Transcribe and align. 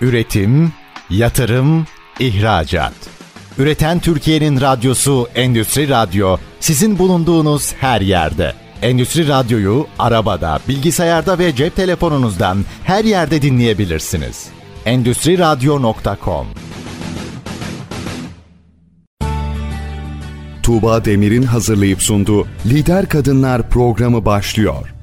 Üretim, 0.00 0.72
yatırım, 1.10 1.86
ihracat. 2.20 2.92
Üreten 3.58 3.98
Türkiye'nin 3.98 4.60
radyosu 4.60 5.28
Endüstri 5.34 5.88
Radyo 5.88 6.36
sizin 6.60 6.98
bulunduğunuz 6.98 7.72
her 7.72 8.00
yerde. 8.00 8.52
Endüstri 8.82 9.28
Radyo'yu 9.28 9.86
arabada, 9.98 10.58
bilgisayarda 10.68 11.38
ve 11.38 11.54
cep 11.54 11.76
telefonunuzdan 11.76 12.64
her 12.84 13.04
yerde 13.04 13.42
dinleyebilirsiniz. 13.42 14.48
Endüstri 14.84 15.38
Radyo.com 15.38 16.46
Tuğba 20.62 21.04
Demir'in 21.04 21.42
hazırlayıp 21.42 22.02
sunduğu 22.02 22.46
Lider 22.66 23.08
Kadınlar 23.08 23.68
programı 23.68 24.24
başlıyor. 24.24 24.99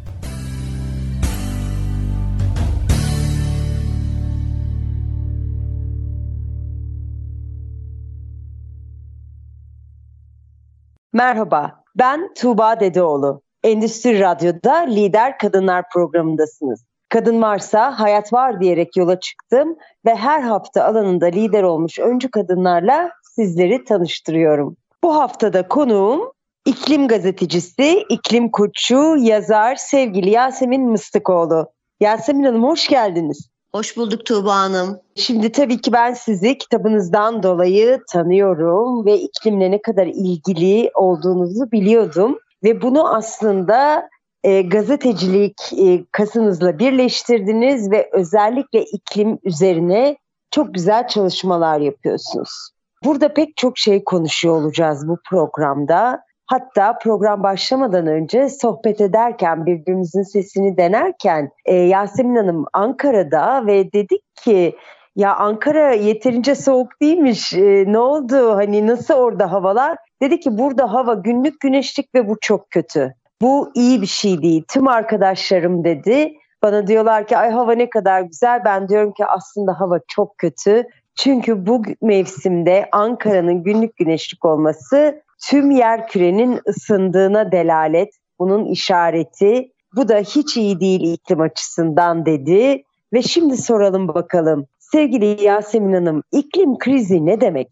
Merhaba, 11.17 11.83
ben 11.95 12.33
Tuğba 12.33 12.79
Dedeoğlu. 12.79 13.41
Endüstri 13.63 14.19
Radyo'da 14.19 14.75
Lider 14.75 15.37
Kadınlar 15.37 15.83
programındasınız. 15.93 16.85
Kadın 17.09 17.41
varsa 17.41 17.99
hayat 17.99 18.33
var 18.33 18.61
diyerek 18.61 18.97
yola 18.97 19.19
çıktım 19.19 19.75
ve 20.05 20.15
her 20.15 20.41
hafta 20.41 20.83
alanında 20.83 21.25
lider 21.25 21.63
olmuş 21.63 21.99
öncü 21.99 22.31
kadınlarla 22.31 23.11
sizleri 23.35 23.83
tanıştırıyorum. 23.83 24.77
Bu 25.03 25.15
haftada 25.15 25.67
konuğum 25.67 26.31
iklim 26.65 27.07
gazetecisi, 27.07 28.05
iklim 28.09 28.51
koçu, 28.51 29.15
yazar 29.17 29.75
sevgili 29.75 30.29
Yasemin 30.29 30.89
Mıstıkoğlu. 30.89 31.71
Yasemin 31.99 32.43
Hanım 32.43 32.63
hoş 32.63 32.87
geldiniz. 32.87 33.49
Hoş 33.71 33.97
bulduk 33.97 34.25
Tuğba 34.25 34.55
Hanım. 34.55 34.99
Şimdi 35.15 35.51
tabii 35.51 35.81
ki 35.81 35.93
ben 35.93 36.13
sizi 36.13 36.57
kitabınızdan 36.57 37.43
dolayı 37.43 38.01
tanıyorum 38.11 39.05
ve 39.05 39.19
iklimle 39.19 39.71
ne 39.71 39.81
kadar 39.81 40.07
ilgili 40.07 40.91
olduğunuzu 40.95 41.71
biliyordum. 41.71 42.39
Ve 42.63 42.81
bunu 42.81 43.15
aslında 43.15 44.09
e, 44.43 44.61
gazetecilik 44.61 45.73
e, 45.73 46.05
kasınızla 46.11 46.79
birleştirdiniz 46.79 47.91
ve 47.91 48.09
özellikle 48.13 48.83
iklim 48.83 49.39
üzerine 49.43 50.17
çok 50.51 50.73
güzel 50.73 51.07
çalışmalar 51.07 51.79
yapıyorsunuz. 51.79 52.69
Burada 53.03 53.33
pek 53.33 53.57
çok 53.57 53.77
şey 53.77 54.03
konuşuyor 54.03 54.61
olacağız 54.61 55.07
bu 55.07 55.17
programda. 55.29 56.26
Hatta 56.47 56.97
program 56.97 57.43
başlamadan 57.43 58.07
önce 58.07 58.49
sohbet 58.49 59.01
ederken 59.01 59.65
birbirimizin 59.65 60.23
sesini 60.23 60.77
denerken 60.77 61.51
e, 61.65 61.75
Yasemin 61.75 62.35
Hanım 62.35 62.65
Ankara'da 62.73 63.67
ve 63.67 63.91
dedik 63.91 64.35
ki 64.35 64.75
ya 65.15 65.35
Ankara 65.35 65.93
yeterince 65.93 66.55
soğuk 66.55 67.01
değilmiş 67.01 67.53
e, 67.53 67.83
ne 67.87 67.99
oldu 67.99 68.55
hani 68.55 68.87
nasıl 68.87 69.13
orada 69.13 69.51
havalar? 69.51 69.97
Dedi 70.21 70.39
ki 70.39 70.57
burada 70.57 70.93
hava 70.93 71.13
günlük 71.13 71.59
güneşlik 71.59 72.15
ve 72.15 72.27
bu 72.27 72.37
çok 72.41 72.71
kötü. 72.71 73.13
Bu 73.41 73.71
iyi 73.75 74.01
bir 74.01 74.07
şey 74.07 74.41
değil. 74.41 74.63
Tüm 74.67 74.87
arkadaşlarım 74.87 75.83
dedi. 75.83 76.33
Bana 76.63 76.87
diyorlar 76.87 77.27
ki 77.27 77.37
ay 77.37 77.51
hava 77.51 77.73
ne 77.73 77.89
kadar 77.89 78.21
güzel. 78.21 78.61
Ben 78.65 78.89
diyorum 78.89 79.13
ki 79.13 79.25
aslında 79.25 79.79
hava 79.79 79.99
çok 80.07 80.37
kötü. 80.37 80.83
Çünkü 81.15 81.65
bu 81.65 81.81
mevsimde 82.01 82.89
Ankara'nın 82.91 83.63
günlük 83.63 83.95
güneşlik 83.97 84.45
olması 84.45 85.21
tüm 85.45 85.71
yer 85.71 86.07
kürenin 86.07 86.59
ısındığına 86.69 87.51
delalet. 87.51 88.09
Bunun 88.39 88.65
işareti. 88.65 89.71
Bu 89.95 90.07
da 90.07 90.17
hiç 90.17 90.57
iyi 90.57 90.79
değil 90.79 91.13
iklim 91.13 91.41
açısından 91.41 92.25
dedi. 92.25 92.83
Ve 93.13 93.21
şimdi 93.21 93.57
soralım 93.57 94.07
bakalım. 94.07 94.67
Sevgili 94.79 95.43
Yasemin 95.43 95.93
Hanım, 95.93 96.23
iklim 96.31 96.77
krizi 96.77 97.25
ne 97.25 97.41
demek? 97.41 97.69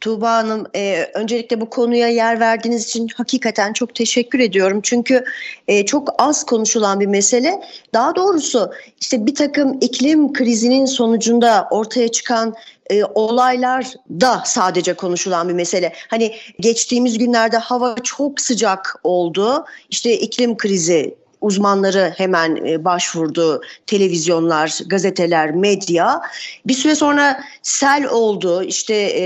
Tuğba 0.00 0.32
Hanım, 0.32 0.66
e, 0.76 1.06
öncelikle 1.14 1.60
bu 1.60 1.70
konuya 1.70 2.08
yer 2.08 2.40
verdiğiniz 2.40 2.84
için 2.84 3.08
hakikaten 3.16 3.72
çok 3.72 3.94
teşekkür 3.94 4.38
ediyorum. 4.38 4.80
Çünkü 4.82 5.24
e, 5.68 5.86
çok 5.86 6.08
az 6.18 6.46
konuşulan 6.46 7.00
bir 7.00 7.06
mesele. 7.06 7.60
Daha 7.94 8.16
doğrusu 8.16 8.70
işte 9.00 9.26
bir 9.26 9.34
takım 9.34 9.78
iklim 9.80 10.32
krizinin 10.32 10.84
sonucunda 10.84 11.68
ortaya 11.70 12.08
çıkan 12.08 12.54
e, 12.90 13.04
olaylar 13.04 13.94
da 14.10 14.42
sadece 14.46 14.94
konuşulan 14.94 15.48
bir 15.48 15.54
mesele. 15.54 15.92
Hani 16.08 16.34
geçtiğimiz 16.60 17.18
günlerde 17.18 17.56
hava 17.56 17.94
çok 18.02 18.40
sıcak 18.40 19.00
oldu. 19.04 19.64
İşte 19.90 20.18
iklim 20.18 20.56
krizi 20.56 21.23
uzmanları 21.44 22.14
hemen 22.16 22.56
e, 22.56 22.84
başvurdu. 22.84 23.60
Televizyonlar, 23.86 24.78
gazeteler, 24.86 25.50
medya. 25.50 26.20
Bir 26.66 26.74
süre 26.74 26.94
sonra 26.94 27.40
sel 27.62 28.06
oldu, 28.10 28.62
işte 28.62 28.94
e, 28.94 29.24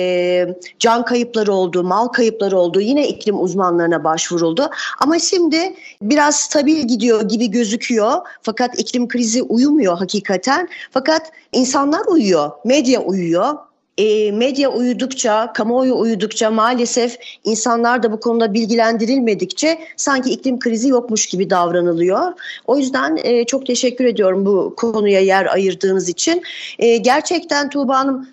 can 0.79 1.05
kayıpları 1.05 1.53
oldu, 1.53 1.85
mal 1.85 2.09
kayıpları 2.09 2.59
oldu. 2.59 2.81
Yine 2.81 3.09
iklim 3.09 3.43
uzmanlarına 3.43 4.05
başvuruldu. 4.05 4.71
Ama 5.01 5.19
şimdi 5.19 5.75
biraz 6.03 6.37
stabil 6.37 6.89
gidiyor 6.89 7.29
gibi 7.29 7.51
gözüküyor. 7.51 8.13
Fakat 8.43 8.79
iklim 8.79 9.09
krizi 9.09 9.43
uyumuyor 9.43 9.99
hakikaten. 9.99 10.69
Fakat 10.91 11.33
insanlar 11.53 12.07
uyuyor, 12.07 12.51
medya 12.65 13.01
uyuyor 13.01 13.68
e, 13.99 14.33
medya 14.33 14.71
uyudukça, 14.71 15.53
kamuoyu 15.53 15.99
uyudukça 15.99 16.51
maalesef 16.51 17.19
insanlar 17.45 18.03
da 18.03 18.13
bu 18.13 18.21
konuda 18.21 18.55
bilgilendirilmedikçe 18.55 19.79
sanki 19.97 20.31
iklim 20.31 20.59
krizi 20.59 20.89
yokmuş 20.89 21.27
gibi 21.27 21.51
davranılıyor. 21.51 22.33
O 22.67 22.79
yüzden 22.79 23.19
e, 23.23 23.45
çok 23.45 23.67
teşekkür 23.67 24.05
ediyorum 24.05 24.47
bu 24.47 24.75
konuya 24.77 25.21
yer 25.21 25.47
ayırdığınız 25.47 26.09
için. 26.09 26.43
E, 26.79 26.97
gerçekten 26.97 27.71
Tuğba 27.71 27.99
Hanım 27.99 28.29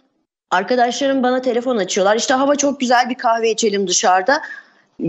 Arkadaşlarım 0.52 1.24
bana 1.24 1.42
telefon 1.42 1.78
açıyorlar. 1.78 2.16
İşte 2.16 2.34
hava 2.34 2.56
çok 2.56 2.80
güzel 2.80 3.10
bir 3.10 3.16
kahve 3.16 3.52
içelim 3.52 3.88
dışarıda. 3.88 4.42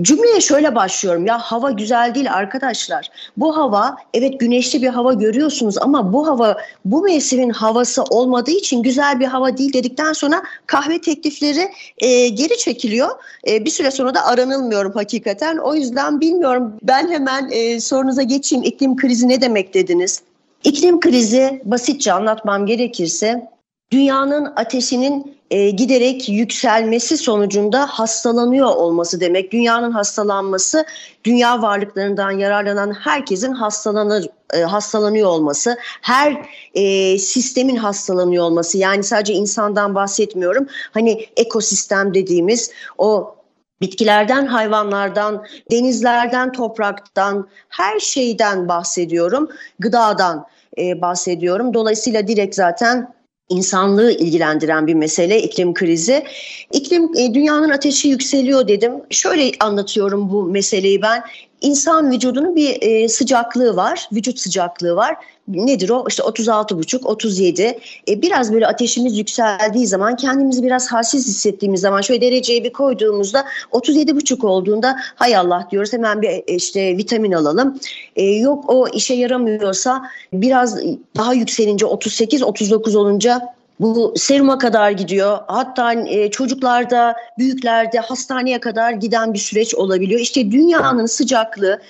Cümleye 0.02 0.40
şöyle 0.40 0.74
başlıyorum 0.74 1.26
ya 1.26 1.38
hava 1.38 1.70
güzel 1.70 2.14
değil 2.14 2.32
arkadaşlar. 2.32 3.10
Bu 3.36 3.56
hava 3.56 3.96
evet 4.14 4.40
güneşli 4.40 4.82
bir 4.82 4.88
hava 4.88 5.12
görüyorsunuz 5.12 5.78
ama 5.78 6.12
bu 6.12 6.26
hava 6.26 6.56
bu 6.84 7.02
mevsimin 7.02 7.50
havası 7.50 8.02
olmadığı 8.02 8.50
için 8.50 8.82
güzel 8.82 9.20
bir 9.20 9.26
hava 9.26 9.56
değil 9.58 9.72
dedikten 9.72 10.12
sonra 10.12 10.42
kahve 10.66 11.00
teklifleri 11.00 11.68
e, 11.98 12.28
geri 12.28 12.58
çekiliyor. 12.58 13.08
E, 13.48 13.64
bir 13.64 13.70
süre 13.70 13.90
sonra 13.90 14.14
da 14.14 14.26
aranılmıyorum 14.26 14.92
hakikaten. 14.92 15.56
O 15.56 15.74
yüzden 15.74 16.20
bilmiyorum 16.20 16.72
ben 16.82 17.10
hemen 17.10 17.48
e, 17.50 17.80
sorunuza 17.80 18.22
geçeyim 18.22 18.64
iklim 18.64 18.96
krizi 18.96 19.28
ne 19.28 19.40
demek 19.40 19.74
dediniz? 19.74 20.22
İklim 20.64 21.00
krizi 21.00 21.62
basitçe 21.64 22.12
anlatmam 22.12 22.66
gerekirse 22.66 23.55
dünyanın 23.92 24.52
ateşinin 24.56 25.36
e, 25.50 25.70
giderek 25.70 26.28
yükselmesi 26.28 27.16
sonucunda 27.16 27.86
hastalanıyor 27.86 28.66
olması 28.66 29.20
demek. 29.20 29.52
Dünyanın 29.52 29.90
hastalanması, 29.92 30.84
dünya 31.24 31.62
varlıklarından 31.62 32.30
yararlanan 32.30 32.92
herkesin 32.92 33.52
hastalanır 33.52 34.26
e, 34.54 34.60
hastalanıyor 34.60 35.28
olması, 35.28 35.76
her 36.02 36.46
e, 36.74 37.18
sistemin 37.18 37.76
hastalanıyor 37.76 38.44
olması. 38.44 38.78
Yani 38.78 39.02
sadece 39.02 39.32
insandan 39.32 39.94
bahsetmiyorum. 39.94 40.66
Hani 40.94 41.26
ekosistem 41.36 42.14
dediğimiz 42.14 42.70
o 42.98 43.36
bitkilerden, 43.80 44.46
hayvanlardan, 44.46 45.44
denizlerden, 45.70 46.52
topraktan, 46.52 47.48
her 47.68 48.00
şeyden 48.00 48.68
bahsediyorum. 48.68 49.48
Gıdadan 49.78 50.46
e, 50.78 51.00
bahsediyorum. 51.00 51.74
Dolayısıyla 51.74 52.28
direkt 52.28 52.54
zaten 52.54 53.15
insanlığı 53.48 54.12
ilgilendiren 54.12 54.86
bir 54.86 54.94
mesele 54.94 55.42
iklim 55.42 55.74
krizi. 55.74 56.24
İklim 56.72 57.16
e, 57.16 57.34
dünyanın 57.34 57.70
ateşi 57.70 58.08
yükseliyor 58.08 58.68
dedim. 58.68 58.92
Şöyle 59.10 59.52
anlatıyorum 59.60 60.30
bu 60.30 60.42
meseleyi 60.44 61.02
ben. 61.02 61.22
İnsan 61.60 62.10
vücudunun 62.10 62.56
bir 62.56 62.82
e, 62.82 63.08
sıcaklığı 63.08 63.76
var, 63.76 64.08
vücut 64.12 64.38
sıcaklığı 64.38 64.96
var. 64.96 65.16
Nedir 65.48 65.88
o? 65.90 66.04
İşte 66.08 66.22
36,5, 66.22 67.04
37. 67.04 67.78
E, 68.08 68.22
biraz 68.22 68.52
böyle 68.52 68.66
ateşimiz 68.66 69.18
yükseldiği 69.18 69.86
zaman, 69.86 70.16
kendimizi 70.16 70.62
biraz 70.62 70.92
halsiz 70.92 71.26
hissettiğimiz 71.28 71.80
zaman, 71.80 72.00
şöyle 72.00 72.20
dereceyi 72.20 72.64
bir 72.64 72.72
koyduğumuzda 72.72 73.44
37,5 73.72 74.46
olduğunda 74.46 74.96
hay 75.14 75.36
Allah 75.36 75.68
diyoruz 75.70 75.92
hemen 75.92 76.22
bir 76.22 76.28
e, 76.28 76.42
işte 76.46 76.96
vitamin 76.96 77.32
alalım. 77.32 77.80
E, 78.16 78.24
yok 78.24 78.64
o 78.68 78.88
işe 78.88 79.14
yaramıyorsa 79.14 80.02
biraz 80.32 80.78
daha 81.16 81.34
yükselince 81.34 81.86
38, 81.86 82.42
39 82.42 82.96
olunca 82.96 83.56
bu 83.80 84.14
seruma 84.16 84.58
kadar 84.58 84.90
gidiyor. 84.90 85.38
Hatta 85.46 85.92
e, 85.92 86.30
çocuklarda, 86.30 87.14
büyüklerde 87.38 87.98
hastaneye 87.98 88.60
kadar 88.60 88.90
giden 88.90 89.34
bir 89.34 89.38
süreç 89.38 89.74
olabiliyor. 89.74 90.20
İşte 90.20 90.50
dünyanın 90.50 91.06
sıcaklığı 91.06 91.80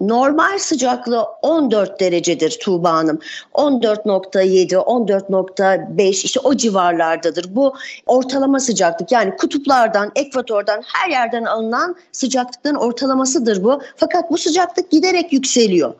normal 0.00 0.58
sıcaklığı 0.58 1.26
14 1.42 2.00
derecedir 2.00 2.58
Tuğba 2.62 2.92
Hanım. 2.92 3.18
14.7, 3.54 4.74
14.5 4.74 6.10
işte 6.10 6.40
o 6.40 6.54
civarlardadır. 6.54 7.56
Bu 7.56 7.74
ortalama 8.06 8.60
sıcaklık 8.60 9.12
yani 9.12 9.36
kutuplardan, 9.36 10.12
ekvatordan 10.16 10.82
her 10.86 11.10
yerden 11.10 11.44
alınan 11.44 11.96
sıcaklıkların 12.12 12.74
ortalamasıdır 12.74 13.64
bu. 13.64 13.82
Fakat 13.96 14.30
bu 14.30 14.38
sıcaklık 14.38 14.90
giderek 14.90 15.32
yükseliyor. 15.32 15.94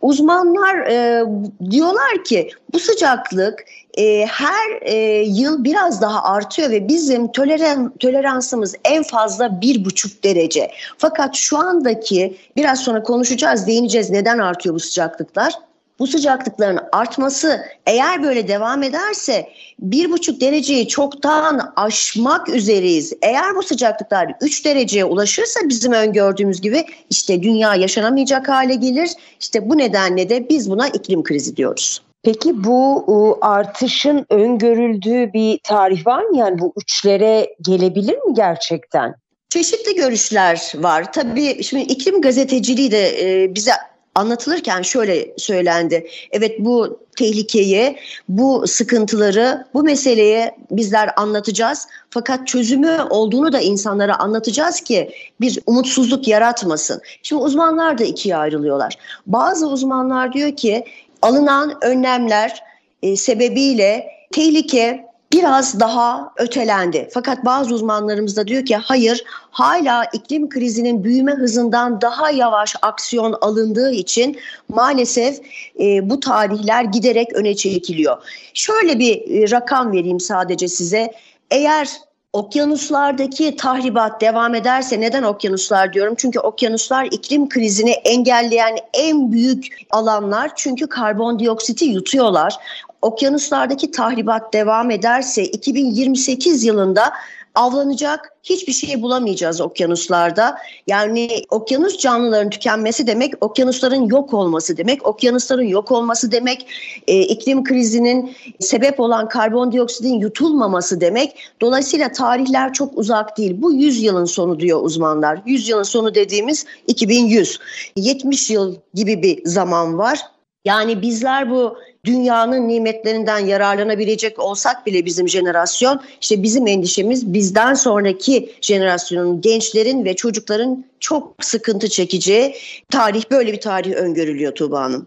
Uzmanlar 0.00 0.76
e, 0.76 1.24
diyorlar 1.70 2.24
ki 2.24 2.50
bu 2.72 2.78
sıcaklık 2.78 3.64
e, 3.98 4.26
her 4.26 4.82
e, 4.82 5.22
yıl 5.22 5.64
biraz 5.64 6.02
daha 6.02 6.22
artıyor 6.22 6.70
ve 6.70 6.88
bizim 6.88 7.32
toleran, 7.32 7.92
toleransımız 8.00 8.74
en 8.84 9.02
fazla 9.02 9.60
bir 9.60 9.84
buçuk 9.84 10.24
derece. 10.24 10.70
Fakat 10.98 11.34
şu 11.34 11.58
andaki 11.58 12.36
biraz 12.56 12.80
sonra 12.80 13.02
konuşacağız, 13.02 13.66
değineceğiz 13.66 14.10
neden 14.10 14.38
artıyor 14.38 14.74
bu 14.74 14.80
sıcaklıklar. 14.80 15.52
Bu 15.98 16.06
sıcaklıkların 16.06 16.80
artması 16.92 17.60
eğer 17.86 18.22
böyle 18.22 18.48
devam 18.48 18.82
ederse 18.82 19.48
bir 19.78 20.10
buçuk 20.10 20.40
dereceyi 20.40 20.88
çoktan 20.88 21.72
aşmak 21.76 22.48
üzereyiz. 22.48 23.12
Eğer 23.22 23.56
bu 23.56 23.62
sıcaklıklar 23.62 24.32
3 24.40 24.64
dereceye 24.64 25.04
ulaşırsa 25.04 25.60
bizim 25.68 25.92
öngördüğümüz 25.92 26.60
gibi 26.60 26.84
işte 27.10 27.42
dünya 27.42 27.74
yaşanamayacak 27.74 28.48
hale 28.48 28.74
gelir. 28.74 29.10
İşte 29.40 29.70
bu 29.70 29.78
nedenle 29.78 30.28
de 30.28 30.48
biz 30.48 30.70
buna 30.70 30.88
iklim 30.88 31.22
krizi 31.22 31.56
diyoruz. 31.56 32.02
Peki 32.22 32.64
bu 32.64 33.38
artışın 33.40 34.26
öngörüldüğü 34.30 35.32
bir 35.32 35.60
tarih 35.64 36.06
var 36.06 36.24
mı? 36.24 36.38
Yani 36.38 36.58
bu 36.58 36.72
üçlere 36.76 37.56
gelebilir 37.62 38.14
mi 38.14 38.34
gerçekten? 38.34 39.14
Çeşitli 39.48 39.94
görüşler 39.94 40.72
var. 40.74 41.12
Tabii 41.12 41.62
şimdi 41.62 41.82
iklim 41.82 42.20
gazeteciliği 42.20 42.90
de 42.90 43.42
e, 43.42 43.54
bize 43.54 43.72
anlatılırken 44.14 44.82
şöyle 44.82 45.34
söylendi. 45.36 46.06
Evet 46.30 46.56
bu 46.58 47.00
tehlikeyi, 47.16 47.96
bu 48.28 48.66
sıkıntıları, 48.66 49.66
bu 49.74 49.82
meseleye 49.82 50.56
bizler 50.70 51.10
anlatacağız. 51.16 51.88
Fakat 52.10 52.46
çözümü 52.46 52.98
olduğunu 53.10 53.52
da 53.52 53.60
insanlara 53.60 54.18
anlatacağız 54.18 54.80
ki 54.80 55.10
bir 55.40 55.58
umutsuzluk 55.66 56.28
yaratmasın. 56.28 57.00
Şimdi 57.22 57.42
uzmanlar 57.42 57.98
da 57.98 58.04
ikiye 58.04 58.36
ayrılıyorlar. 58.36 58.96
Bazı 59.26 59.68
uzmanlar 59.68 60.32
diyor 60.32 60.56
ki 60.56 60.84
alınan 61.22 61.78
önlemler 61.82 62.62
e, 63.02 63.16
sebebiyle 63.16 64.06
tehlike 64.32 65.12
biraz 65.32 65.80
daha 65.80 66.32
ötelendi. 66.36 67.08
Fakat 67.14 67.44
bazı 67.44 67.74
uzmanlarımız 67.74 68.36
da 68.36 68.48
diyor 68.48 68.64
ki 68.64 68.76
hayır 68.76 69.24
hala 69.50 70.04
iklim 70.04 70.48
krizinin 70.48 71.04
büyüme 71.04 71.32
hızından 71.32 72.00
daha 72.00 72.30
yavaş 72.30 72.76
aksiyon 72.82 73.36
alındığı 73.40 73.92
için 73.92 74.38
maalesef 74.68 75.40
e, 75.80 76.10
bu 76.10 76.20
tarihler 76.20 76.84
giderek 76.84 77.32
öne 77.32 77.56
çekiliyor. 77.56 78.16
Şöyle 78.54 78.98
bir 78.98 79.42
e, 79.42 79.50
rakam 79.50 79.92
vereyim 79.92 80.20
sadece 80.20 80.68
size. 80.68 81.12
Eğer 81.50 81.88
okyanuslardaki 82.32 83.56
tahribat 83.56 84.20
devam 84.20 84.54
ederse 84.54 85.00
neden 85.00 85.22
okyanuslar 85.22 85.92
diyorum? 85.92 86.14
Çünkü 86.18 86.40
okyanuslar 86.40 87.04
iklim 87.04 87.48
krizini 87.48 87.90
engelleyen 87.90 88.78
en 88.94 89.32
büyük 89.32 89.66
alanlar 89.90 90.50
çünkü 90.56 90.86
karbondioksiti 90.86 91.84
yutuyorlar. 91.84 92.56
Okyanuslardaki 93.02 93.90
tahribat 93.90 94.52
devam 94.52 94.90
ederse 94.90 95.44
2028 95.44 96.64
yılında 96.64 97.12
avlanacak 97.54 98.32
hiçbir 98.42 98.72
şey 98.72 99.02
bulamayacağız 99.02 99.60
okyanuslarda. 99.60 100.58
Yani 100.86 101.44
okyanus 101.50 101.98
canlıların 101.98 102.50
tükenmesi 102.50 103.06
demek, 103.06 103.34
okyanusların 103.40 104.08
yok 104.08 104.34
olması 104.34 104.76
demek. 104.76 105.06
Okyanusların 105.06 105.66
yok 105.66 105.92
olması 105.92 106.32
demek, 106.32 106.66
e, 107.06 107.20
iklim 107.20 107.64
krizinin 107.64 108.36
sebep 108.60 109.00
olan 109.00 109.28
karbondioksitin 109.28 110.20
yutulmaması 110.20 111.00
demek. 111.00 111.38
Dolayısıyla 111.60 112.12
tarihler 112.12 112.72
çok 112.72 112.98
uzak 112.98 113.38
değil. 113.38 113.54
Bu 113.62 113.72
100 113.72 114.02
yılın 114.02 114.24
sonu 114.24 114.60
diyor 114.60 114.82
uzmanlar. 114.82 115.42
100 115.46 115.68
yılın 115.68 115.82
sonu 115.82 116.14
dediğimiz 116.14 116.66
2100. 116.86 117.58
70 117.96 118.50
yıl 118.50 118.76
gibi 118.94 119.22
bir 119.22 119.44
zaman 119.44 119.98
var. 119.98 120.18
Yani 120.64 121.02
bizler 121.02 121.50
bu 121.50 121.76
dünyanın 122.04 122.68
nimetlerinden 122.68 123.38
yararlanabilecek 123.38 124.38
olsak 124.38 124.86
bile 124.86 125.04
bizim 125.04 125.28
jenerasyon 125.28 126.00
işte 126.20 126.42
bizim 126.42 126.66
endişemiz 126.66 127.34
bizden 127.34 127.74
sonraki 127.74 128.52
jenerasyonun 128.60 129.40
gençlerin 129.40 130.04
ve 130.04 130.16
çocukların 130.16 130.84
çok 131.00 131.34
sıkıntı 131.40 131.88
çekeceği 131.88 132.54
tarih 132.90 133.30
böyle 133.30 133.52
bir 133.52 133.60
tarih 133.60 133.94
öngörülüyor 133.94 134.54
Tuğba 134.54 134.80
Hanım. 134.80 135.06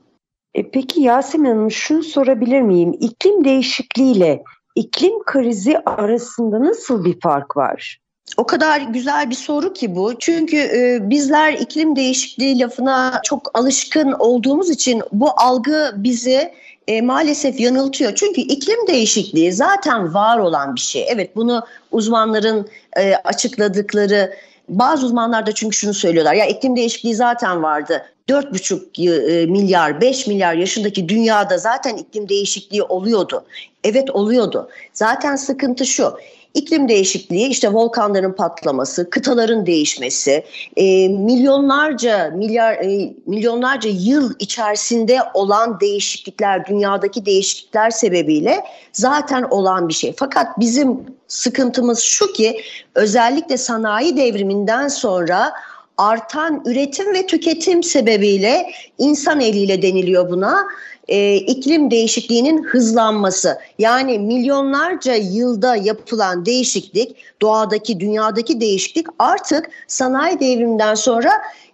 E 0.53 0.71
peki 0.71 1.01
Yasemin 1.01 1.49
Hanım 1.49 1.71
şunu 1.71 2.03
sorabilir 2.03 2.61
miyim? 2.61 2.97
İklim 2.99 3.45
değişikliğiyle 3.45 4.43
iklim 4.75 5.23
krizi 5.23 5.79
arasında 5.79 6.63
nasıl 6.63 7.05
bir 7.05 7.19
fark 7.19 7.57
var? 7.57 7.99
O 8.37 8.45
kadar 8.45 8.81
güzel 8.81 9.29
bir 9.29 9.35
soru 9.35 9.73
ki 9.73 9.95
bu. 9.95 10.19
Çünkü 10.19 10.57
e, 10.57 11.09
bizler 11.09 11.53
iklim 11.53 11.95
değişikliği 11.95 12.59
lafına 12.59 13.19
çok 13.23 13.59
alışkın 13.59 14.11
olduğumuz 14.11 14.69
için 14.69 15.01
bu 15.11 15.29
algı 15.37 15.93
bizi 15.95 16.51
e, 16.87 17.01
maalesef 17.01 17.59
yanıltıyor. 17.59 18.15
Çünkü 18.15 18.41
iklim 18.41 18.87
değişikliği 18.87 19.53
zaten 19.53 20.13
var 20.13 20.37
olan 20.39 20.75
bir 20.75 20.81
şey. 20.81 21.05
Evet 21.09 21.35
bunu 21.35 21.65
uzmanların 21.91 22.69
e, 22.97 23.15
açıkladıkları 23.15 24.33
bazı 24.69 25.05
uzmanlar 25.05 25.45
da 25.45 25.51
çünkü 25.51 25.75
şunu 25.75 25.93
söylüyorlar. 25.93 26.33
Ya 26.33 26.45
iklim 26.45 26.75
değişikliği 26.75 27.15
zaten 27.15 27.63
vardı. 27.63 28.05
4,5 28.29 29.41
e, 29.41 29.45
milyar, 29.45 30.01
5 30.01 30.27
milyar 30.27 30.53
yaşındaki 30.53 31.09
dünyada 31.09 31.57
zaten 31.57 31.97
iklim 31.97 32.29
değişikliği 32.29 32.83
oluyordu. 32.83 33.45
Evet 33.83 34.09
oluyordu. 34.09 34.69
Zaten 34.93 35.35
sıkıntı 35.35 35.85
şu. 35.85 36.13
İklim 36.55 36.89
değişikliği, 36.89 37.47
işte 37.47 37.73
volkanların 37.73 38.31
patlaması, 38.33 39.09
kıtaların 39.09 39.65
değişmesi, 39.65 40.43
e, 40.77 41.07
milyonlarca 41.07 42.31
milyar 42.35 42.73
e, 42.73 43.13
milyonlarca 43.25 43.89
yıl 43.93 44.33
içerisinde 44.39 45.19
olan 45.33 45.79
değişiklikler, 45.79 46.65
dünyadaki 46.65 47.25
değişiklikler 47.25 47.89
sebebiyle 47.89 48.63
zaten 48.93 49.43
olan 49.43 49.89
bir 49.89 49.93
şey. 49.93 50.13
Fakat 50.17 50.59
bizim 50.59 50.99
sıkıntımız 51.27 51.99
şu 51.99 52.33
ki 52.33 52.61
özellikle 52.95 53.57
sanayi 53.57 54.17
devriminden 54.17 54.87
sonra 54.87 55.53
artan 55.97 56.63
üretim 56.65 57.13
ve 57.13 57.25
tüketim 57.25 57.83
sebebiyle 57.83 58.71
insan 58.97 59.41
eliyle 59.41 59.81
deniliyor 59.81 60.29
buna 60.29 60.67
e, 61.07 61.35
iklim 61.35 61.91
değişikliğinin 61.91 62.63
hızlanması. 62.63 63.59
Yani 63.79 64.19
milyonlarca 64.19 65.15
yılda 65.15 65.75
yapılan 65.75 66.45
değişiklik, 66.45 67.15
doğadaki, 67.41 67.99
dünyadaki 67.99 68.61
değişiklik 68.61 69.07
artık 69.19 69.69
sanayi 69.87 70.39
devriminden 70.39 70.95
sonra 70.95 71.31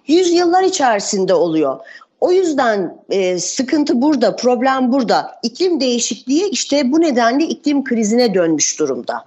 yüzyıllar 0.07 0.63
içerisinde 0.63 1.33
oluyor. 1.33 1.79
O 2.19 2.31
yüzden 2.31 2.97
e, 3.09 3.39
sıkıntı 3.39 4.01
burada, 4.01 4.35
problem 4.35 4.91
burada. 4.91 5.31
İklim 5.43 5.79
değişikliği 5.79 6.49
işte 6.49 6.91
bu 6.91 7.01
nedenle 7.01 7.43
iklim 7.43 7.83
krizine 7.83 8.33
dönmüş 8.33 8.79
durumda. 8.79 9.25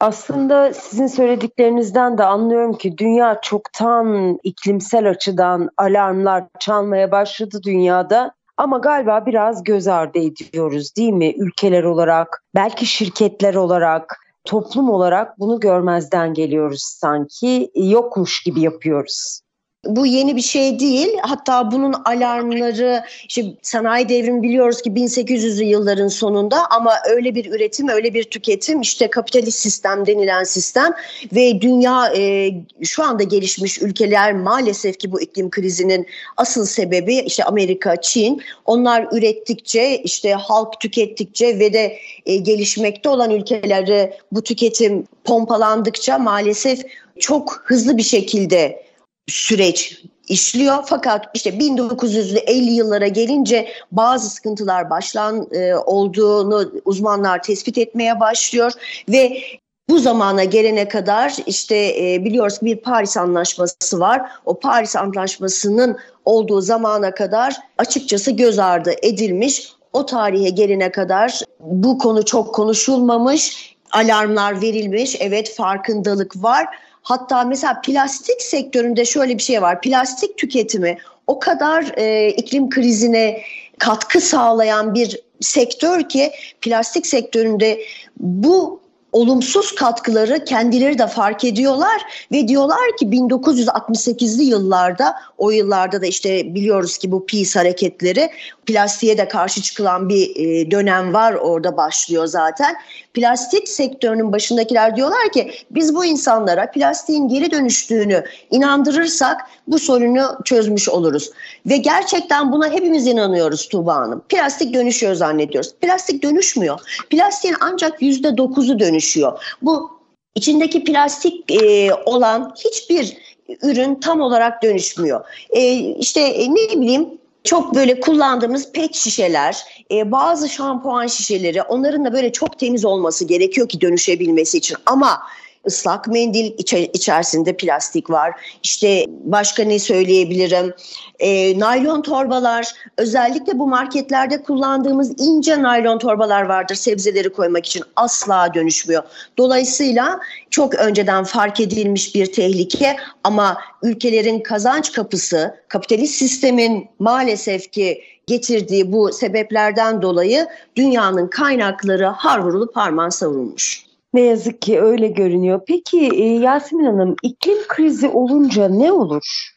Aslında 0.00 0.74
sizin 0.74 1.06
söylediklerinizden 1.06 2.18
de 2.18 2.24
anlıyorum 2.24 2.72
ki 2.72 2.98
dünya 2.98 3.40
çoktan 3.42 4.38
iklimsel 4.42 5.10
açıdan 5.10 5.70
alarmlar 5.76 6.44
çalmaya 6.58 7.10
başladı 7.10 7.60
dünyada 7.64 8.37
ama 8.58 8.78
galiba 8.78 9.26
biraz 9.26 9.64
göz 9.64 9.88
ardı 9.88 10.18
ediyoruz 10.18 10.96
değil 10.96 11.12
mi? 11.12 11.34
Ülkeler 11.36 11.84
olarak, 11.84 12.44
belki 12.54 12.86
şirketler 12.86 13.54
olarak, 13.54 14.20
toplum 14.44 14.90
olarak 14.90 15.38
bunu 15.38 15.60
görmezden 15.60 16.34
geliyoruz 16.34 16.82
sanki. 16.82 17.70
Yokmuş 17.74 18.42
gibi 18.42 18.60
yapıyoruz. 18.60 19.40
Bu 19.84 20.06
yeni 20.06 20.36
bir 20.36 20.42
şey 20.42 20.78
değil. 20.78 21.08
Hatta 21.22 21.70
bunun 21.72 21.92
alarmları 21.92 23.04
işte 23.28 23.44
sanayi 23.62 24.08
devrimi 24.08 24.42
biliyoruz 24.42 24.82
ki 24.82 24.90
1800'lü 24.90 25.64
yılların 25.64 26.08
sonunda 26.08 26.66
ama 26.70 26.94
öyle 27.10 27.34
bir 27.34 27.52
üretim, 27.52 27.88
öyle 27.88 28.14
bir 28.14 28.24
tüketim 28.24 28.80
işte 28.80 29.10
kapitalist 29.10 29.58
sistem 29.58 30.06
denilen 30.06 30.44
sistem 30.44 30.92
ve 31.32 31.60
dünya 31.60 32.12
e, 32.16 32.50
şu 32.82 33.02
anda 33.02 33.22
gelişmiş 33.22 33.82
ülkeler 33.82 34.32
maalesef 34.32 34.98
ki 34.98 35.12
bu 35.12 35.20
iklim 35.20 35.50
krizinin 35.50 36.06
asıl 36.36 36.66
sebebi 36.66 37.14
işte 37.14 37.44
Amerika, 37.44 38.00
Çin. 38.00 38.42
Onlar 38.64 39.08
ürettikçe 39.12 39.96
işte 39.96 40.32
halk 40.32 40.80
tükettikçe 40.80 41.58
ve 41.58 41.72
de 41.72 41.98
e, 42.26 42.36
gelişmekte 42.36 43.08
olan 43.08 43.30
ülkeleri 43.30 44.12
bu 44.32 44.42
tüketim 44.42 45.04
pompalandıkça 45.24 46.18
maalesef 46.18 46.82
çok 47.18 47.62
hızlı 47.64 47.96
bir 47.96 48.02
şekilde 48.02 48.87
süreç 49.28 50.02
işliyor. 50.28 50.84
Fakat 50.86 51.26
işte 51.34 51.58
1950 51.58 52.70
yıllara 52.70 53.08
gelince 53.08 53.68
bazı 53.92 54.30
sıkıntılar 54.30 54.90
başlan 54.90 55.48
e, 55.52 55.74
olduğunu 55.74 56.72
uzmanlar 56.84 57.42
tespit 57.42 57.78
etmeye 57.78 58.20
başlıyor 58.20 58.72
ve 59.08 59.42
bu 59.88 59.98
zamana 59.98 60.44
gelene 60.44 60.88
kadar 60.88 61.36
işte 61.46 61.76
e, 61.76 62.24
biliyoruz 62.24 62.58
bir 62.62 62.76
Paris 62.76 63.16
Anlaşması 63.16 64.00
var. 64.00 64.30
O 64.44 64.58
Paris 64.58 64.96
Anlaşması'nın 64.96 65.98
olduğu 66.24 66.60
zamana 66.60 67.14
kadar 67.14 67.56
açıkçası 67.78 68.30
göz 68.30 68.58
ardı 68.58 68.94
edilmiş. 69.02 69.72
O 69.92 70.06
tarihe 70.06 70.50
gelene 70.50 70.92
kadar 70.92 71.40
bu 71.60 71.98
konu 71.98 72.24
çok 72.24 72.54
konuşulmamış, 72.54 73.74
alarmlar 73.90 74.62
verilmiş. 74.62 75.16
Evet 75.20 75.54
farkındalık 75.56 76.42
var 76.42 76.66
Hatta 77.08 77.44
mesela 77.44 77.80
plastik 77.80 78.42
sektöründe 78.42 79.04
şöyle 79.04 79.38
bir 79.38 79.42
şey 79.42 79.62
var. 79.62 79.80
Plastik 79.80 80.38
tüketimi 80.38 80.98
o 81.26 81.38
kadar 81.38 81.92
e, 81.96 82.28
iklim 82.28 82.70
krizine 82.70 83.40
katkı 83.78 84.20
sağlayan 84.20 84.94
bir 84.94 85.20
sektör 85.40 86.08
ki 86.08 86.32
plastik 86.60 87.06
sektöründe 87.06 87.80
bu 88.20 88.80
olumsuz 89.12 89.74
katkıları 89.74 90.44
kendileri 90.44 90.98
de 90.98 91.06
fark 91.06 91.44
ediyorlar 91.44 92.02
ve 92.32 92.48
diyorlar 92.48 92.96
ki 92.98 93.06
1968'li 93.06 94.42
yıllarda 94.42 95.14
o 95.38 95.50
yıllarda 95.50 96.02
da 96.02 96.06
işte 96.06 96.54
biliyoruz 96.54 96.98
ki 96.98 97.12
bu 97.12 97.26
peace 97.26 97.58
hareketleri 97.58 98.30
plastiğe 98.66 99.18
de 99.18 99.28
karşı 99.28 99.62
çıkılan 99.62 100.08
bir 100.08 100.36
e, 100.36 100.70
dönem 100.70 101.14
var 101.14 101.32
orada 101.32 101.76
başlıyor 101.76 102.26
zaten. 102.26 102.76
Plastik 103.14 103.68
sektörünün 103.68 104.32
başındakiler 104.32 104.96
diyorlar 104.96 105.32
ki 105.32 105.52
biz 105.70 105.94
bu 105.94 106.04
insanlara 106.04 106.70
plastiğin 106.70 107.28
geri 107.28 107.50
dönüştüğünü 107.50 108.24
inandırırsak 108.50 109.40
bu 109.66 109.78
sorunu 109.78 110.38
çözmüş 110.44 110.88
oluruz. 110.88 111.30
Ve 111.66 111.76
gerçekten 111.76 112.52
buna 112.52 112.70
hepimiz 112.70 113.06
inanıyoruz 113.06 113.68
Tuğba 113.68 113.94
Hanım. 113.94 114.22
Plastik 114.28 114.74
dönüşüyor 114.74 115.14
zannediyoruz. 115.14 115.74
Plastik 115.80 116.22
dönüşmüyor. 116.22 116.80
Plastiğin 117.10 117.56
ancak 117.60 118.02
%9'u 118.02 118.78
dönüşüyor. 118.78 119.56
Bu 119.62 119.90
içindeki 120.34 120.84
plastik 120.84 121.50
e, 121.62 121.94
olan 121.94 122.54
hiçbir 122.64 123.16
ürün 123.62 123.94
tam 123.94 124.20
olarak 124.20 124.62
dönüşmüyor. 124.62 125.24
E, 125.50 125.74
işte 125.78 126.20
e, 126.20 126.54
ne 126.54 126.80
bileyim 126.80 127.08
çok 127.44 127.74
böyle 127.74 128.00
kullandığımız 128.00 128.72
pet 128.72 128.94
şişeler, 128.94 129.56
e, 129.90 130.12
bazı 130.12 130.48
şampuan 130.48 131.06
şişeleri 131.06 131.62
onların 131.62 132.04
da 132.04 132.12
böyle 132.12 132.32
çok 132.32 132.58
temiz 132.58 132.84
olması 132.84 133.24
gerekiyor 133.24 133.68
ki 133.68 133.80
dönüşebilmesi 133.80 134.58
için. 134.58 134.76
Ama 134.86 135.22
ıslak 135.66 136.08
mendil 136.08 136.52
içerisinde 136.92 137.56
plastik 137.56 138.10
var. 138.10 138.32
İşte 138.62 139.04
başka 139.08 139.64
ne 139.64 139.78
söyleyebilirim? 139.78 140.74
E, 141.18 141.58
naylon 141.58 142.02
torbalar 142.02 142.72
özellikle 142.96 143.58
bu 143.58 143.66
marketlerde 143.66 144.42
kullandığımız 144.42 145.20
ince 145.20 145.62
naylon 145.62 145.98
torbalar 145.98 146.42
vardır 146.42 146.74
sebzeleri 146.74 147.32
koymak 147.32 147.66
için 147.66 147.82
asla 147.96 148.54
dönüşmüyor. 148.54 149.02
Dolayısıyla 149.38 150.20
çok 150.50 150.74
önceden 150.74 151.24
fark 151.24 151.60
edilmiş 151.60 152.14
bir 152.14 152.32
tehlike 152.32 152.96
ama 153.24 153.58
ülkelerin 153.82 154.40
kazanç 154.40 154.92
kapısı 154.92 155.54
kapitalist 155.68 156.14
sistemin 156.14 156.88
maalesef 156.98 157.72
ki 157.72 158.02
getirdiği 158.26 158.92
bu 158.92 159.12
sebeplerden 159.12 160.02
dolayı 160.02 160.46
dünyanın 160.76 161.28
kaynakları 161.28 162.06
har 162.06 162.38
vurulup 162.38 162.76
harman 162.76 163.08
savrulmuş. 163.08 163.87
Ne 164.18 164.24
yazık 164.24 164.62
ki 164.62 164.80
öyle 164.80 165.08
görünüyor. 165.08 165.60
Peki 165.66 166.10
e, 166.14 166.24
Yasemin 166.24 166.84
Hanım 166.84 167.16
iklim 167.22 167.58
krizi 167.68 168.08
olunca 168.08 168.68
ne 168.68 168.92
olur? 168.92 169.52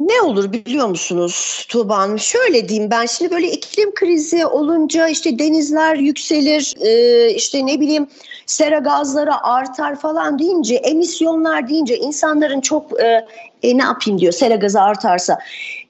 Ne 0.00 0.20
olur 0.22 0.52
biliyor 0.52 0.88
musunuz 0.88 1.66
Tuğba 1.68 1.98
Hanım? 1.98 2.18
Şöyle 2.18 2.68
diyeyim 2.68 2.90
ben 2.90 3.06
şimdi 3.06 3.30
böyle 3.30 3.50
iklim 3.50 3.94
krizi 3.94 4.46
olunca 4.46 5.08
işte 5.08 5.38
denizler 5.38 5.96
yükselir, 5.96 6.74
e, 6.80 7.30
işte 7.34 7.66
ne 7.66 7.80
bileyim 7.80 8.06
sera 8.46 8.78
gazları 8.78 9.46
artar 9.46 10.00
falan 10.00 10.38
deyince, 10.38 10.74
emisyonlar 10.74 11.68
deyince 11.68 11.96
insanların 11.96 12.60
çok 12.60 13.00
e, 13.02 13.26
e, 13.62 13.78
ne 13.78 13.82
yapayım 13.82 14.20
diyor 14.20 14.32
sera 14.32 14.54
gazı 14.54 14.80
artarsa 14.80 15.38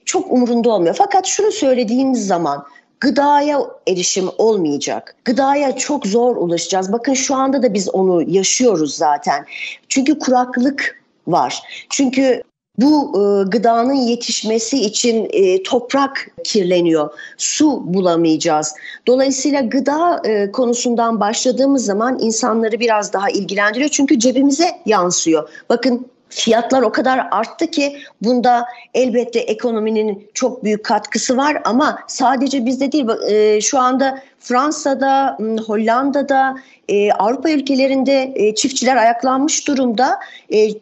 çok 0.05 0.31
umurunda 0.31 0.69
olmuyor. 0.69 0.95
Fakat 0.97 1.25
şunu 1.25 1.51
söylediğiniz 1.51 2.27
zaman 2.27 2.65
gıdaya 2.99 3.59
erişim 3.87 4.29
olmayacak. 4.37 5.15
Gıdaya 5.25 5.75
çok 5.75 6.05
zor 6.05 6.35
ulaşacağız. 6.35 6.91
Bakın 6.91 7.13
şu 7.13 7.35
anda 7.35 7.63
da 7.63 7.73
biz 7.73 7.89
onu 7.89 8.29
yaşıyoruz 8.29 8.95
zaten. 8.95 9.45
Çünkü 9.89 10.19
kuraklık 10.19 11.01
var. 11.27 11.61
Çünkü 11.89 12.43
bu 12.77 13.13
e, 13.15 13.49
gıdanın 13.49 13.93
yetişmesi 13.93 14.77
için 14.81 15.27
e, 15.31 15.63
toprak 15.63 16.27
kirleniyor, 16.43 17.09
su 17.37 17.93
bulamayacağız. 17.93 18.75
Dolayısıyla 19.07 19.61
gıda 19.61 20.21
e, 20.25 20.51
konusundan 20.51 21.19
başladığımız 21.19 21.85
zaman 21.85 22.19
insanları 22.19 22.79
biraz 22.79 23.13
daha 23.13 23.29
ilgilendiriyor 23.29 23.89
çünkü 23.89 24.19
cebimize 24.19 24.69
yansıyor. 24.85 25.49
Bakın 25.69 26.07
fiyatlar 26.29 26.81
o 26.81 26.91
kadar 26.91 27.27
arttı 27.31 27.67
ki 27.67 27.97
bunda 28.21 28.65
elbette 28.93 29.39
ekonominin 29.39 30.29
çok 30.33 30.63
büyük 30.63 30.85
katkısı 30.85 31.37
var 31.37 31.61
ama 31.65 31.99
sadece 32.07 32.65
bizde 32.65 32.91
değil 32.91 33.07
e, 33.29 33.61
şu 33.61 33.79
anda 33.79 34.19
Fransa'da, 34.39 35.37
Hollanda'da, 35.67 36.55
e, 36.87 37.11
Avrupa 37.11 37.49
ülkelerinde 37.49 38.31
e, 38.35 38.55
çiftçiler 38.55 38.95
ayaklanmış 38.95 39.67
durumda. 39.67 40.19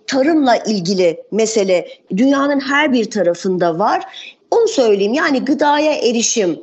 Tarımla 0.08 0.58
ilgili 0.58 1.24
mesele 1.32 1.88
dünyanın 2.18 2.60
her 2.60 2.94
bir 2.94 3.12
tarafında 3.12 3.80
var. 3.80 4.04
Onu 4.52 4.68
söyleyeyim 4.68 5.14
yani 5.14 5.46
gıdaya 5.46 5.94
erişim 5.94 6.60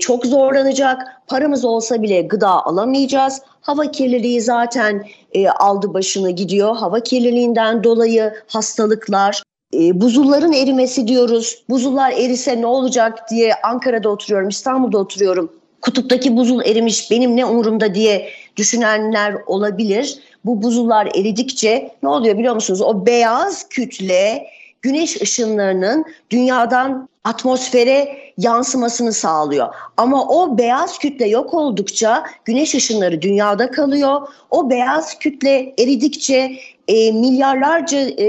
çok 0.00 0.26
zorlanacak. 0.26 1.02
Paramız 1.26 1.64
olsa 1.64 2.02
bile 2.02 2.22
gıda 2.22 2.66
alamayacağız. 2.66 3.42
Hava 3.60 3.90
kirliliği 3.90 4.40
zaten 4.40 5.04
e, 5.34 5.48
aldı 5.48 5.94
başını 5.94 6.30
gidiyor. 6.30 6.76
Hava 6.76 7.00
kirliliğinden 7.00 7.84
dolayı 7.84 8.34
hastalıklar, 8.46 9.42
e, 9.74 10.00
buzulların 10.00 10.52
erimesi 10.52 11.08
diyoruz. 11.08 11.64
Buzullar 11.70 12.12
erise 12.12 12.60
ne 12.60 12.66
olacak 12.66 13.30
diye 13.30 13.54
Ankara'da 13.62 14.08
oturuyorum, 14.08 14.48
İstanbul'da 14.48 14.98
oturuyorum. 14.98 15.52
Kutuptaki 15.80 16.36
buzul 16.36 16.64
erimiş 16.64 17.10
benim 17.10 17.36
ne 17.36 17.46
umurumda 17.46 17.94
diye 17.94 18.28
düşünenler 18.56 19.34
olabilir. 19.46 20.18
Bu 20.44 20.62
buzullar 20.62 21.06
eridikçe 21.06 21.90
ne 22.02 22.08
oluyor 22.08 22.38
biliyor 22.38 22.54
musunuz? 22.54 22.80
O 22.80 23.06
beyaz 23.06 23.68
kütle 23.68 24.46
güneş 24.82 25.22
ışınlarının 25.22 26.04
dünyadan 26.30 27.08
atmosfere 27.24 28.18
yansımasını 28.38 29.12
sağlıyor. 29.12 29.74
Ama 29.96 30.28
o 30.28 30.58
beyaz 30.58 30.98
kütle 30.98 31.28
yok 31.28 31.54
oldukça 31.54 32.24
güneş 32.44 32.74
ışınları 32.74 33.22
dünyada 33.22 33.70
kalıyor. 33.70 34.28
O 34.50 34.70
beyaz 34.70 35.18
kütle 35.18 35.74
eridikçe 35.78 36.56
e, 36.88 37.12
milyarlarca 37.12 37.98
e, 37.98 38.26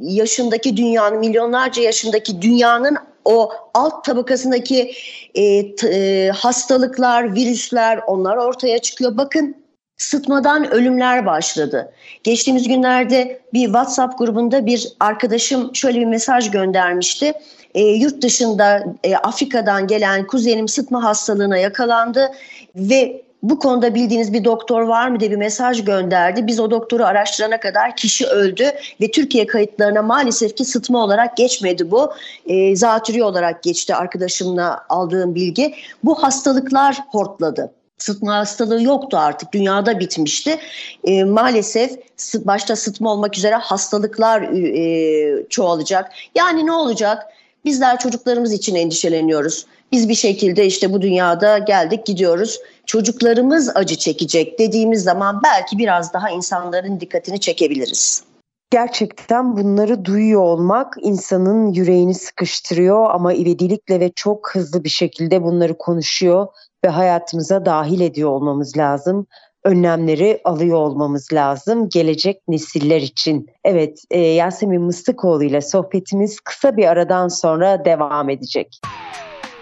yaşındaki 0.00 0.76
dünyanın, 0.76 1.18
milyonlarca 1.18 1.82
yaşındaki 1.82 2.42
dünyanın 2.42 2.96
o 3.24 3.50
alt 3.74 4.04
tabakasındaki 4.04 4.92
e, 5.34 5.74
t, 5.74 5.88
e, 5.88 6.28
hastalıklar, 6.28 7.34
virüsler 7.34 8.00
onlar 8.06 8.36
ortaya 8.36 8.78
çıkıyor. 8.78 9.16
Bakın 9.16 9.62
sıtmadan 9.96 10.70
ölümler 10.70 11.26
başladı. 11.26 11.92
Geçtiğimiz 12.24 12.68
günlerde 12.68 13.40
bir 13.52 13.64
WhatsApp 13.64 14.18
grubunda 14.18 14.66
bir 14.66 14.88
arkadaşım 15.00 15.74
şöyle 15.74 16.00
bir 16.00 16.06
mesaj 16.06 16.50
göndermişti. 16.50 17.32
E, 17.74 17.82
yurt 17.82 18.22
dışında 18.22 18.84
e, 19.04 19.16
Afrika'dan 19.16 19.86
gelen 19.86 20.26
kuzenim 20.26 20.68
sıtma 20.68 21.04
hastalığına 21.04 21.56
yakalandı 21.56 22.30
ve 22.76 23.22
bu 23.42 23.58
konuda 23.58 23.94
bildiğiniz 23.94 24.32
bir 24.32 24.44
doktor 24.44 24.82
var 24.82 25.08
mı 25.08 25.20
diye 25.20 25.30
bir 25.30 25.36
mesaj 25.36 25.84
gönderdi. 25.84 26.46
Biz 26.46 26.60
o 26.60 26.70
doktoru 26.70 27.04
araştırana 27.04 27.60
kadar 27.60 27.96
kişi 27.96 28.26
öldü 28.26 28.64
ve 29.00 29.10
Türkiye 29.10 29.46
kayıtlarına 29.46 30.02
maalesef 30.02 30.56
ki 30.56 30.64
sıtma 30.64 31.04
olarak 31.04 31.36
geçmedi 31.36 31.90
bu. 31.90 32.12
E, 32.46 32.76
zatürre 32.76 33.24
olarak 33.24 33.62
geçti 33.62 33.94
arkadaşımla 33.94 34.84
aldığım 34.88 35.34
bilgi. 35.34 35.74
Bu 36.04 36.22
hastalıklar 36.22 36.98
hortladı 37.08 37.72
sıtma 37.98 38.36
hastalığı 38.36 38.82
yoktu 38.82 39.18
artık 39.18 39.52
dünyada 39.52 40.00
bitmişti. 40.00 40.58
E, 41.04 41.24
maalesef 41.24 41.90
başta 42.34 42.76
sıtma 42.76 43.12
olmak 43.12 43.38
üzere 43.38 43.54
hastalıklar 43.54 44.42
e, 44.42 45.48
çoğalacak. 45.48 46.12
Yani 46.34 46.66
ne 46.66 46.72
olacak? 46.72 47.26
Bizler 47.64 47.98
çocuklarımız 47.98 48.52
için 48.52 48.74
endişeleniyoruz. 48.74 49.66
Biz 49.92 50.08
bir 50.08 50.14
şekilde 50.14 50.66
işte 50.66 50.92
bu 50.92 51.02
dünyada 51.02 51.58
geldik 51.58 52.06
gidiyoruz. 52.06 52.60
Çocuklarımız 52.86 53.76
acı 53.76 53.96
çekecek 53.96 54.58
dediğimiz 54.58 55.02
zaman 55.02 55.40
belki 55.44 55.78
biraz 55.78 56.12
daha 56.12 56.30
insanların 56.30 57.00
dikkatini 57.00 57.40
çekebiliriz. 57.40 58.22
Gerçekten 58.70 59.56
bunları 59.56 60.04
duyuyor 60.04 60.42
olmak 60.42 60.94
insanın 61.00 61.72
yüreğini 61.72 62.14
sıkıştırıyor 62.14 63.10
ama 63.10 63.34
ivedilikle 63.34 64.00
ve 64.00 64.12
çok 64.16 64.54
hızlı 64.54 64.84
bir 64.84 64.88
şekilde 64.88 65.42
bunları 65.42 65.78
konuşuyor 65.78 66.46
ve 66.84 66.88
hayatımıza 66.88 67.66
dahil 67.66 68.00
ediyor 68.00 68.30
olmamız 68.30 68.76
lazım. 68.76 69.26
Önlemleri 69.64 70.40
alıyor 70.44 70.78
olmamız 70.78 71.32
lazım 71.32 71.88
gelecek 71.88 72.40
nesiller 72.48 73.00
için. 73.00 73.46
Evet 73.64 73.98
e, 74.10 74.18
Yasemin 74.20 74.82
Mıstıkoğlu 74.82 75.44
ile 75.44 75.60
sohbetimiz 75.60 76.40
kısa 76.40 76.76
bir 76.76 76.86
aradan 76.86 77.28
sonra 77.28 77.84
devam 77.84 78.30
edecek. 78.30 78.80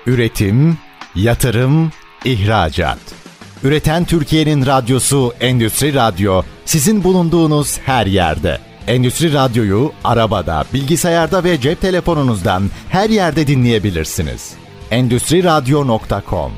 Üretim, 0.07 0.79
yatırım, 1.15 1.91
ihracat. 2.25 2.99
Üreten 3.65 4.05
Türkiye'nin 4.05 4.67
radyosu 4.67 5.33
Endüstri 5.41 5.95
Radyo 5.95 6.43
sizin 6.65 7.05
bulunduğunuz 7.05 7.79
her 7.79 8.07
yerde. 8.07 8.59
Endüstri 8.87 9.33
Radyo'yu 9.35 9.93
arabada, 10.05 10.65
bilgisayarda 10.75 11.45
ve 11.45 11.61
cep 11.61 11.81
telefonunuzdan 11.81 12.63
her 12.89 13.11
yerde 13.11 13.47
dinleyebilirsiniz. 13.47 14.55
Endüstri 14.91 15.45
Radyo.com 15.45 16.53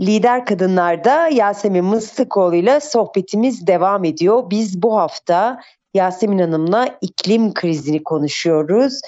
Lider 0.00 0.46
Kadınlar'da 0.46 1.28
Yasemin 1.28 1.84
Mıstıkoğlu 1.84 2.54
ile 2.54 2.80
sohbetimiz 2.80 3.66
devam 3.66 4.04
ediyor. 4.04 4.50
Biz 4.50 4.82
bu 4.82 4.96
hafta 4.96 5.60
Yasemin 5.94 6.38
Hanım'la 6.38 6.88
iklim 7.00 7.54
krizini 7.54 8.04
konuşuyoruz. 8.04 9.00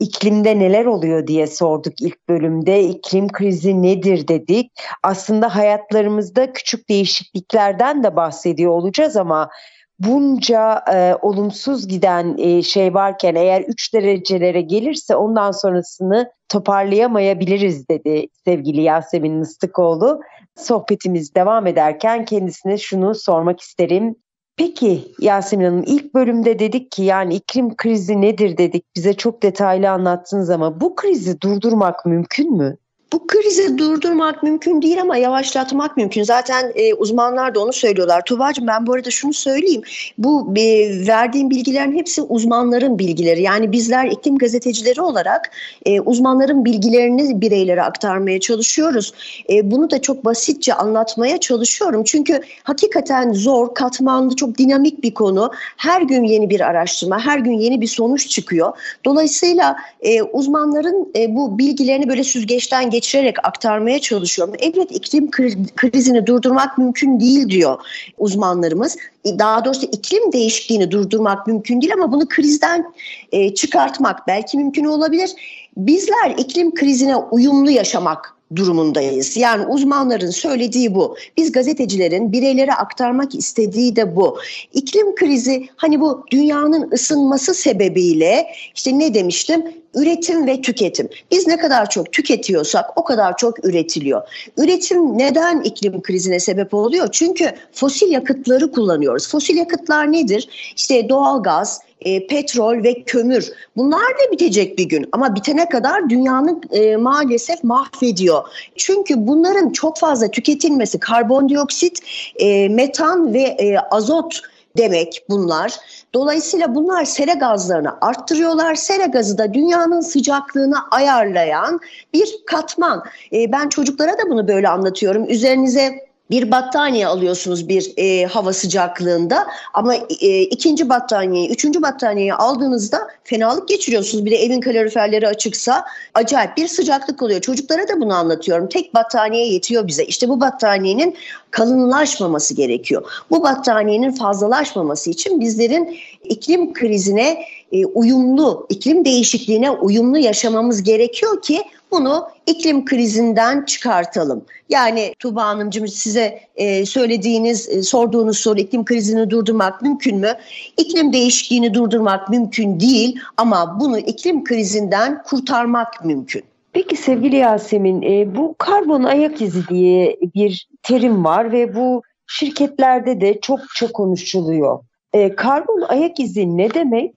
İklimde 0.00 0.58
neler 0.58 0.84
oluyor 0.84 1.26
diye 1.26 1.46
sorduk 1.46 2.00
ilk 2.00 2.28
bölümde. 2.28 2.82
İklim 2.82 3.28
krizi 3.28 3.82
nedir 3.82 4.28
dedik. 4.28 4.72
Aslında 5.02 5.56
hayatlarımızda 5.56 6.52
küçük 6.52 6.88
değişikliklerden 6.88 8.02
de 8.02 8.16
bahsediyor 8.16 8.72
olacağız 8.72 9.16
ama 9.16 9.50
bunca 9.98 10.84
e, 10.92 11.14
olumsuz 11.22 11.88
giden 11.88 12.36
e, 12.38 12.62
şey 12.62 12.94
varken 12.94 13.34
eğer 13.34 13.60
3 13.62 13.94
derecelere 13.94 14.60
gelirse 14.60 15.16
ondan 15.16 15.50
sonrasını 15.50 16.32
toparlayamayabiliriz 16.48 17.88
dedi 17.88 18.26
sevgili 18.44 18.82
Yasemin 18.82 19.34
Mıstıkoğlu. 19.34 20.20
Sohbetimiz 20.56 21.34
devam 21.34 21.66
ederken 21.66 22.24
kendisine 22.24 22.78
şunu 22.78 23.14
sormak 23.14 23.60
isterim. 23.60 24.16
Peki 24.56 25.12
Yasemin 25.20 25.64
Hanım 25.64 25.84
ilk 25.86 26.14
bölümde 26.14 26.58
dedik 26.58 26.90
ki 26.90 27.02
yani 27.02 27.34
iklim 27.34 27.76
krizi 27.76 28.20
nedir 28.20 28.58
dedik 28.58 28.84
bize 28.96 29.14
çok 29.14 29.42
detaylı 29.42 29.90
anlattınız 29.90 30.50
ama 30.50 30.80
bu 30.80 30.94
krizi 30.94 31.40
durdurmak 31.40 32.06
mümkün 32.06 32.56
mü? 32.56 32.76
Bu 33.12 33.26
krizi 33.26 33.78
durdurmak 33.78 34.42
mümkün 34.42 34.82
değil 34.82 35.00
ama 35.00 35.16
yavaşlatmak 35.16 35.96
mümkün. 35.96 36.22
Zaten 36.22 36.72
e, 36.74 36.94
uzmanlar 36.94 37.54
da 37.54 37.60
onu 37.60 37.72
söylüyorlar. 37.72 38.24
Tuba'cığım 38.24 38.66
ben 38.66 38.86
bu 38.86 38.92
arada 38.92 39.10
şunu 39.10 39.32
söyleyeyim. 39.32 39.82
Bu 40.18 40.54
e, 40.56 40.62
verdiğim 41.06 41.50
bilgilerin 41.50 41.92
hepsi 41.92 42.22
uzmanların 42.22 42.98
bilgileri. 42.98 43.42
Yani 43.42 43.72
bizler 43.72 44.06
iklim 44.06 44.38
gazetecileri 44.38 45.00
olarak 45.00 45.50
e, 45.86 46.00
uzmanların 46.00 46.64
bilgilerini 46.64 47.40
bireylere 47.40 47.82
aktarmaya 47.82 48.40
çalışıyoruz. 48.40 49.12
E, 49.50 49.70
bunu 49.70 49.90
da 49.90 50.02
çok 50.02 50.24
basitçe 50.24 50.74
anlatmaya 50.74 51.40
çalışıyorum. 51.40 52.04
Çünkü 52.04 52.40
hakikaten 52.62 53.32
zor, 53.32 53.74
katmanlı, 53.74 54.36
çok 54.36 54.58
dinamik 54.58 55.02
bir 55.02 55.14
konu. 55.14 55.50
Her 55.76 56.02
gün 56.02 56.24
yeni 56.24 56.50
bir 56.50 56.60
araştırma, 56.60 57.20
her 57.20 57.38
gün 57.38 57.52
yeni 57.52 57.80
bir 57.80 57.86
sonuç 57.86 58.28
çıkıyor. 58.28 58.72
Dolayısıyla 59.04 59.76
e, 60.00 60.22
uzmanların 60.22 61.12
e, 61.16 61.34
bu 61.34 61.58
bilgilerini 61.58 62.08
böyle 62.08 62.24
süzgeçten 62.24 62.90
geçirerek 62.98 63.36
aktarmaya 63.46 63.98
çalışıyorum. 64.00 64.54
Evet 64.58 64.90
iklim 64.90 65.30
krizini 65.76 66.26
durdurmak 66.26 66.78
mümkün 66.78 67.20
değil 67.20 67.48
diyor 67.48 67.78
uzmanlarımız. 68.18 68.96
Daha 69.24 69.64
doğrusu 69.64 69.86
iklim 69.86 70.32
değişikliğini 70.32 70.90
durdurmak 70.90 71.46
mümkün 71.46 71.80
değil 71.80 71.92
ama 71.92 72.12
bunu 72.12 72.28
krizden 72.28 72.92
e, 73.32 73.54
çıkartmak 73.54 74.26
belki 74.26 74.56
mümkün 74.56 74.84
olabilir. 74.84 75.30
Bizler 75.76 76.30
iklim 76.38 76.74
krizine 76.74 77.16
uyumlu 77.16 77.70
yaşamak 77.70 78.37
durumundayız. 78.56 79.36
Yani 79.36 79.66
uzmanların 79.66 80.30
söylediği 80.30 80.94
bu. 80.94 81.16
Biz 81.36 81.52
gazetecilerin 81.52 82.32
bireylere 82.32 82.74
aktarmak 82.74 83.34
istediği 83.34 83.96
de 83.96 84.16
bu. 84.16 84.38
İklim 84.72 85.14
krizi 85.14 85.68
hani 85.76 86.00
bu 86.00 86.24
dünyanın 86.30 86.90
ısınması 86.92 87.54
sebebiyle 87.54 88.46
işte 88.74 88.98
ne 88.98 89.14
demiştim? 89.14 89.64
Üretim 89.94 90.46
ve 90.46 90.60
tüketim. 90.60 91.08
Biz 91.30 91.46
ne 91.46 91.56
kadar 91.56 91.90
çok 91.90 92.12
tüketiyorsak 92.12 92.98
o 92.98 93.04
kadar 93.04 93.36
çok 93.36 93.64
üretiliyor. 93.64 94.22
Üretim 94.56 95.18
neden 95.18 95.60
iklim 95.60 96.02
krizine 96.02 96.40
sebep 96.40 96.74
oluyor? 96.74 97.08
Çünkü 97.12 97.52
fosil 97.72 98.10
yakıtları 98.10 98.72
kullanıyoruz. 98.72 99.28
Fosil 99.28 99.56
yakıtlar 99.56 100.12
nedir? 100.12 100.48
İşte 100.76 101.08
doğalgaz, 101.08 101.80
e, 102.00 102.26
petrol 102.26 102.82
ve 102.82 103.02
kömür 103.02 103.52
bunlar 103.76 104.00
da 104.00 104.32
bitecek 104.32 104.78
bir 104.78 104.84
gün 104.84 105.08
ama 105.12 105.34
bitene 105.34 105.68
kadar 105.68 106.10
dünyanın 106.10 106.60
e, 106.70 106.96
maalesef 106.96 107.64
mahvediyor. 107.64 108.42
Çünkü 108.76 109.14
bunların 109.26 109.70
çok 109.70 109.98
fazla 109.98 110.30
tüketilmesi 110.30 111.00
karbondioksit, 111.00 111.98
e, 112.36 112.68
metan 112.68 113.34
ve 113.34 113.42
e, 113.42 113.78
azot 113.78 114.40
demek 114.76 115.24
bunlar. 115.28 115.74
Dolayısıyla 116.14 116.74
bunlar 116.74 117.04
sera 117.04 117.32
gazlarını 117.32 117.92
arttırıyorlar. 118.00 118.74
Sera 118.74 119.04
gazı 119.04 119.38
da 119.38 119.54
dünyanın 119.54 120.00
sıcaklığını 120.00 120.76
ayarlayan 120.90 121.80
bir 122.14 122.28
katman. 122.46 123.04
E, 123.32 123.52
ben 123.52 123.68
çocuklara 123.68 124.12
da 124.12 124.30
bunu 124.30 124.48
böyle 124.48 124.68
anlatıyorum. 124.68 125.28
Üzerinize 125.28 126.07
bir 126.30 126.50
battaniye 126.50 127.06
alıyorsunuz 127.06 127.68
bir 127.68 127.92
e, 127.96 128.26
hava 128.26 128.52
sıcaklığında 128.52 129.46
ama 129.74 129.94
e, 130.20 130.42
ikinci 130.42 130.88
battaniyeyi, 130.88 131.50
üçüncü 131.50 131.82
battaniyeyi 131.82 132.34
aldığınızda 132.34 133.08
fenalık 133.24 133.68
geçiriyorsunuz. 133.68 134.24
Bir 134.24 134.30
de 134.30 134.36
evin 134.36 134.60
kaloriferleri 134.60 135.28
açıksa 135.28 135.84
acayip 136.14 136.56
bir 136.56 136.68
sıcaklık 136.68 137.22
oluyor. 137.22 137.40
Çocuklara 137.40 137.88
da 137.88 138.00
bunu 138.00 138.14
anlatıyorum. 138.14 138.68
Tek 138.68 138.94
battaniye 138.94 139.52
yetiyor 139.52 139.86
bize. 139.86 140.04
İşte 140.04 140.28
bu 140.28 140.40
battaniyenin 140.40 141.16
kalınlaşmaması 141.50 142.54
gerekiyor. 142.54 143.24
Bu 143.30 143.42
battaniyenin 143.42 144.10
fazlalaşmaması 144.10 145.10
için 145.10 145.40
bizlerin 145.40 145.98
iklim 146.24 146.72
krizine 146.72 147.44
e, 147.72 147.86
uyumlu, 147.86 148.66
iklim 148.68 149.04
değişikliğine 149.04 149.70
uyumlu 149.70 150.18
yaşamamız 150.18 150.82
gerekiyor 150.82 151.42
ki 151.42 151.62
bunu 151.90 152.28
iklim 152.46 152.84
krizinden 152.84 153.64
çıkartalım. 153.64 154.44
Yani 154.68 155.14
Tuba 155.18 155.44
Hanımcığım 155.44 155.88
size 155.88 156.40
e, 156.56 156.86
söylediğiniz, 156.86 157.68
e, 157.68 157.82
sorduğunuz 157.82 158.38
soru 158.38 158.58
iklim 158.58 158.84
krizini 158.84 159.30
durdurmak 159.30 159.82
mümkün 159.82 160.18
mü? 160.18 160.34
İklim 160.76 161.12
değişikliğini 161.12 161.74
durdurmak 161.74 162.28
mümkün 162.28 162.80
değil 162.80 163.20
ama 163.36 163.80
bunu 163.80 163.98
iklim 163.98 164.44
krizinden 164.44 165.22
kurtarmak 165.22 166.04
mümkün. 166.04 166.42
Peki 166.72 166.96
sevgili 166.96 167.36
Yasemin, 167.36 168.02
e, 168.02 168.36
bu 168.36 168.54
karbon 168.58 169.02
ayak 169.02 169.42
izi 169.42 169.68
diye 169.68 170.18
bir 170.34 170.68
terim 170.82 171.24
var 171.24 171.52
ve 171.52 171.74
bu 171.74 172.02
şirketlerde 172.26 173.20
de 173.20 173.40
çokça 173.40 173.92
konuşuluyor. 173.92 174.78
E, 175.12 175.34
karbon 175.36 175.80
ayak 175.88 176.20
izi 176.20 176.56
ne 176.56 176.74
demek? 176.74 177.14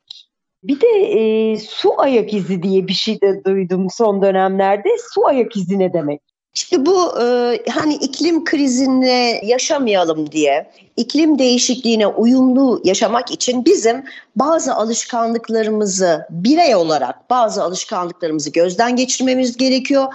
Bir 0.63 0.81
de 0.81 0.87
e, 0.87 1.57
su 1.57 2.01
ayak 2.01 2.33
izi 2.33 2.63
diye 2.63 2.87
bir 2.87 2.93
şey 2.93 3.21
de 3.21 3.43
duydum 3.45 3.87
son 3.91 4.21
dönemlerde. 4.21 4.89
Su 5.13 5.27
ayak 5.27 5.57
izi 5.57 5.79
ne 5.79 5.93
demek? 5.93 6.21
İşte 6.53 6.85
bu 6.85 7.21
e, 7.21 7.57
hani 7.69 7.93
iklim 7.95 8.43
krizini 8.43 9.39
yaşamayalım 9.43 10.31
diye, 10.31 10.71
iklim 10.97 11.39
değişikliğine 11.39 12.07
uyumlu 12.07 12.81
yaşamak 12.83 13.31
için 13.31 13.65
bizim 13.65 14.03
bazı 14.35 14.75
alışkanlıklarımızı 14.75 16.25
birey 16.29 16.75
olarak 16.75 17.29
bazı 17.29 17.63
alışkanlıklarımızı 17.63 18.51
gözden 18.51 18.95
geçirmemiz 18.95 19.57
gerekiyor. 19.57 20.07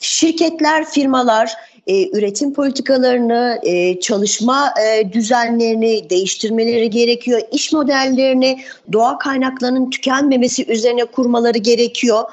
Şirketler, 0.00 0.84
firmalar 0.84 1.52
e, 1.90 2.18
üretim 2.18 2.52
politikalarını, 2.52 3.60
e, 3.62 4.00
çalışma 4.00 4.74
e, 4.82 5.12
düzenlerini 5.12 6.10
değiştirmeleri 6.10 6.90
gerekiyor. 6.90 7.40
İş 7.52 7.72
modellerini 7.72 8.60
doğa 8.92 9.18
kaynaklarının 9.18 9.90
tükenmemesi 9.90 10.72
üzerine 10.72 11.04
kurmaları 11.04 11.58
gerekiyor. 11.58 12.24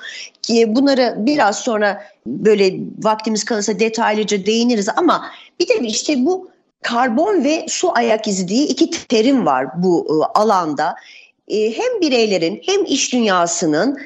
Ki 0.41 0.76
bunları 0.76 1.15
biraz 1.17 1.60
sonra 1.60 2.04
böyle 2.26 2.74
vaktimiz 3.04 3.43
kalırsa 3.43 3.80
detaylıca 3.80 4.46
değiniriz 4.46 4.89
ama 4.96 5.26
bir 5.60 5.67
de 5.67 5.88
işte 5.88 6.26
bu 6.26 6.50
karbon 6.82 7.43
ve 7.43 7.65
su 7.70 7.98
ayak 7.98 8.28
izi 8.28 8.48
diye 8.48 8.65
iki 8.65 8.89
terim 9.08 9.46
var 9.46 9.67
bu 9.84 10.08
e, 10.10 10.39
alanda. 10.39 10.96
E, 11.48 11.78
hem 11.78 12.02
bireylerin 12.02 12.62
hem 12.65 12.86
iş 12.86 13.13
dünyasının 13.13 13.98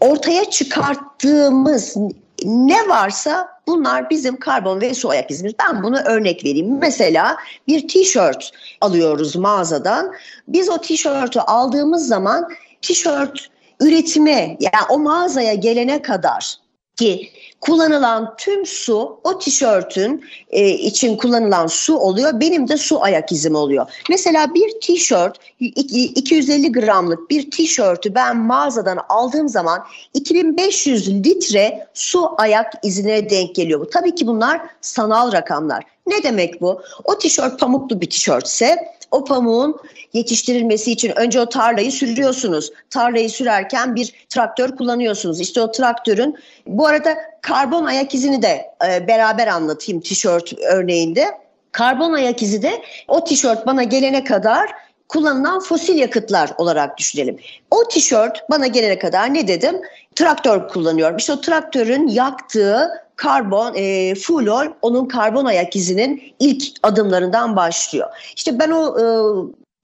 ortaya 0.00 0.44
çıkarttığımız 0.44 1.96
ne 2.44 2.88
varsa 2.88 3.48
bunlar 3.66 4.10
bizim 4.10 4.38
karbon 4.38 4.80
ve 4.80 4.94
su 4.94 5.10
ayak 5.10 5.30
izimiz. 5.30 5.52
Ben 5.58 5.82
bunu 5.82 5.98
örnek 5.98 6.44
vereyim. 6.44 6.78
Mesela 6.80 7.36
bir 7.68 7.88
tişört 7.88 8.50
alıyoruz 8.80 9.36
mağazadan. 9.36 10.12
Biz 10.48 10.68
o 10.68 10.78
tişörtü 10.78 11.40
aldığımız 11.40 12.08
zaman 12.08 12.48
tişört 12.82 13.48
üretime 13.80 14.56
yani 14.60 14.84
o 14.88 14.98
mağazaya 14.98 15.54
gelene 15.54 16.02
kadar 16.02 16.56
ki 16.96 17.30
kullanılan 17.60 18.34
tüm 18.38 18.66
su 18.66 19.20
o 19.24 19.38
tişörtün 19.38 20.24
e, 20.50 20.68
için 20.68 21.16
kullanılan 21.16 21.66
su 21.66 21.96
oluyor. 21.96 22.40
Benim 22.40 22.68
de 22.68 22.76
su 22.76 23.02
ayak 23.02 23.32
izim 23.32 23.54
oluyor. 23.54 23.86
Mesela 24.10 24.54
bir 24.54 24.80
tişört 24.80 25.38
250 25.60 26.72
gramlık 26.72 27.30
bir 27.30 27.50
tişörtü 27.50 28.14
ben 28.14 28.36
mağazadan 28.36 28.98
aldığım 29.08 29.48
zaman 29.48 29.84
2500 30.14 31.08
litre 31.08 31.88
su 31.94 32.30
ayak 32.38 32.72
izine 32.82 33.30
denk 33.30 33.54
geliyor. 33.54 33.80
Bu 33.80 33.90
tabii 33.90 34.14
ki 34.14 34.26
bunlar 34.26 34.60
sanal 34.80 35.32
rakamlar. 35.32 35.84
Ne 36.06 36.22
demek 36.22 36.60
bu? 36.60 36.82
O 37.04 37.18
tişört 37.18 37.60
pamuklu 37.60 38.00
bir 38.00 38.10
tişörtse 38.10 38.95
o 39.10 39.24
pamuğun 39.24 39.76
yetiştirilmesi 40.12 40.92
için 40.92 41.12
önce 41.16 41.40
o 41.40 41.48
tarlayı 41.48 41.92
sürüyorsunuz. 41.92 42.72
Tarlayı 42.90 43.30
sürerken 43.30 43.94
bir 43.94 44.12
traktör 44.28 44.76
kullanıyorsunuz. 44.76 45.40
İşte 45.40 45.60
o 45.60 45.70
traktörün 45.70 46.36
bu 46.66 46.86
arada 46.86 47.16
karbon 47.40 47.84
ayak 47.84 48.14
izini 48.14 48.42
de 48.42 48.70
e, 48.88 49.08
beraber 49.08 49.46
anlatayım 49.46 50.00
tişört 50.00 50.52
örneğinde. 50.58 51.24
Karbon 51.72 52.12
ayak 52.12 52.42
izi 52.42 52.62
de 52.62 52.82
o 53.08 53.24
tişört 53.24 53.66
bana 53.66 53.82
gelene 53.82 54.24
kadar 54.24 54.70
kullanılan 55.08 55.60
fosil 55.60 55.96
yakıtlar 55.96 56.50
olarak 56.58 56.98
düşünelim. 56.98 57.38
O 57.70 57.88
tişört 57.88 58.50
bana 58.50 58.66
gelene 58.66 58.98
kadar 58.98 59.34
ne 59.34 59.48
dedim? 59.48 59.80
Traktör 60.14 60.68
kullanıyorum. 60.68 61.16
İşte 61.16 61.32
o 61.32 61.40
traktörün 61.40 62.06
yaktığı 62.06 63.05
karbon, 63.16 63.74
e, 63.74 64.14
fuel 64.14 64.68
onun 64.82 65.08
karbon 65.08 65.44
ayak 65.44 65.76
izinin 65.76 66.22
ilk 66.40 66.62
adımlarından 66.82 67.56
başlıyor. 67.56 68.08
İşte 68.36 68.58
ben 68.58 68.70
o 68.70 69.00
e, 69.00 69.04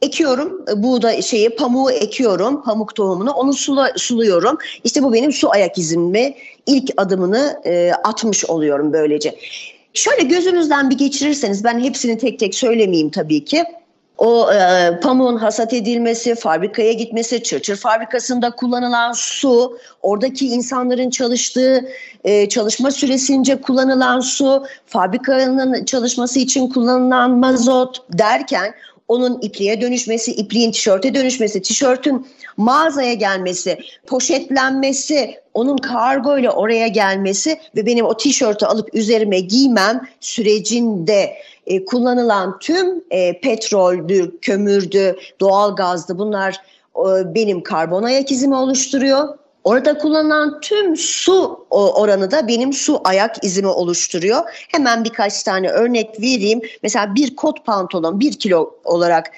ekiyorum. 0.06 0.64
Buğda 0.76 1.22
şeyi 1.22 1.50
pamuğu 1.50 1.90
ekiyorum. 1.90 2.62
Pamuk 2.62 2.94
tohumunu. 2.94 3.30
Onu 3.30 3.52
sula, 3.52 3.92
suluyorum. 3.96 4.58
İşte 4.84 5.02
bu 5.02 5.12
benim 5.12 5.32
su 5.32 5.50
ayak 5.50 5.78
izimi. 5.78 6.34
ilk 6.66 6.90
adımını 6.96 7.60
e, 7.64 7.92
atmış 8.04 8.44
oluyorum 8.44 8.92
böylece. 8.92 9.38
Şöyle 9.94 10.22
gözünüzden 10.22 10.90
bir 10.90 10.98
geçirirseniz 10.98 11.64
ben 11.64 11.80
hepsini 11.80 12.18
tek 12.18 12.38
tek 12.38 12.54
söylemeyeyim 12.54 13.10
tabii 13.10 13.44
ki. 13.44 13.64
O 14.18 14.52
e, 14.52 15.00
pamuğun 15.00 15.36
hasat 15.36 15.72
edilmesi, 15.74 16.34
fabrikaya 16.34 16.92
gitmesi, 16.92 17.42
çırçır 17.42 17.76
fabrikasında 17.76 18.50
kullanılan 18.50 19.12
su, 19.12 19.78
oradaki 20.02 20.48
insanların 20.48 21.10
çalıştığı 21.10 21.88
e, 22.24 22.48
çalışma 22.48 22.90
süresince 22.90 23.60
kullanılan 23.60 24.20
su, 24.20 24.64
fabrikanın 24.86 25.84
çalışması 25.84 26.38
için 26.38 26.68
kullanılan 26.68 27.30
mazot 27.30 28.18
derken 28.18 28.74
onun 29.08 29.38
ipliğe 29.42 29.80
dönüşmesi, 29.80 30.32
ipliğin 30.32 30.72
tişörte 30.72 31.14
dönüşmesi, 31.14 31.62
tişörtün 31.62 32.26
mağazaya 32.56 33.14
gelmesi, 33.14 33.78
poşetlenmesi, 34.06 35.34
onun 35.54 35.76
kargo 35.76 36.38
ile 36.38 36.50
oraya 36.50 36.88
gelmesi 36.88 37.60
ve 37.76 37.86
benim 37.86 38.06
o 38.06 38.16
tişörtü 38.16 38.66
alıp 38.66 38.94
üzerime 38.94 39.40
giymem 39.40 40.00
sürecinde 40.20 41.34
e, 41.66 41.84
kullanılan 41.84 42.58
tüm 42.58 43.04
e, 43.10 43.40
petroldü, 43.40 44.38
kömürdü, 44.40 45.16
doğalgazdı 45.40 46.18
bunlar 46.18 46.60
e, 46.96 47.34
benim 47.34 47.62
karbon 47.62 48.02
ayak 48.02 48.32
izimi 48.32 48.54
oluşturuyor. 48.54 49.28
Orada 49.64 49.98
kullanılan 49.98 50.60
tüm 50.60 50.96
su 50.96 51.66
oranı 51.70 52.30
da 52.30 52.48
benim 52.48 52.72
su 52.72 53.00
ayak 53.04 53.44
izimi 53.44 53.68
oluşturuyor. 53.68 54.42
Hemen 54.68 55.04
birkaç 55.04 55.42
tane 55.42 55.68
örnek 55.68 56.20
vereyim. 56.20 56.60
Mesela 56.82 57.14
bir 57.14 57.36
kot 57.36 57.66
pantolon 57.66 58.20
bir 58.20 58.32
kilo 58.32 58.74
olarak 58.84 59.30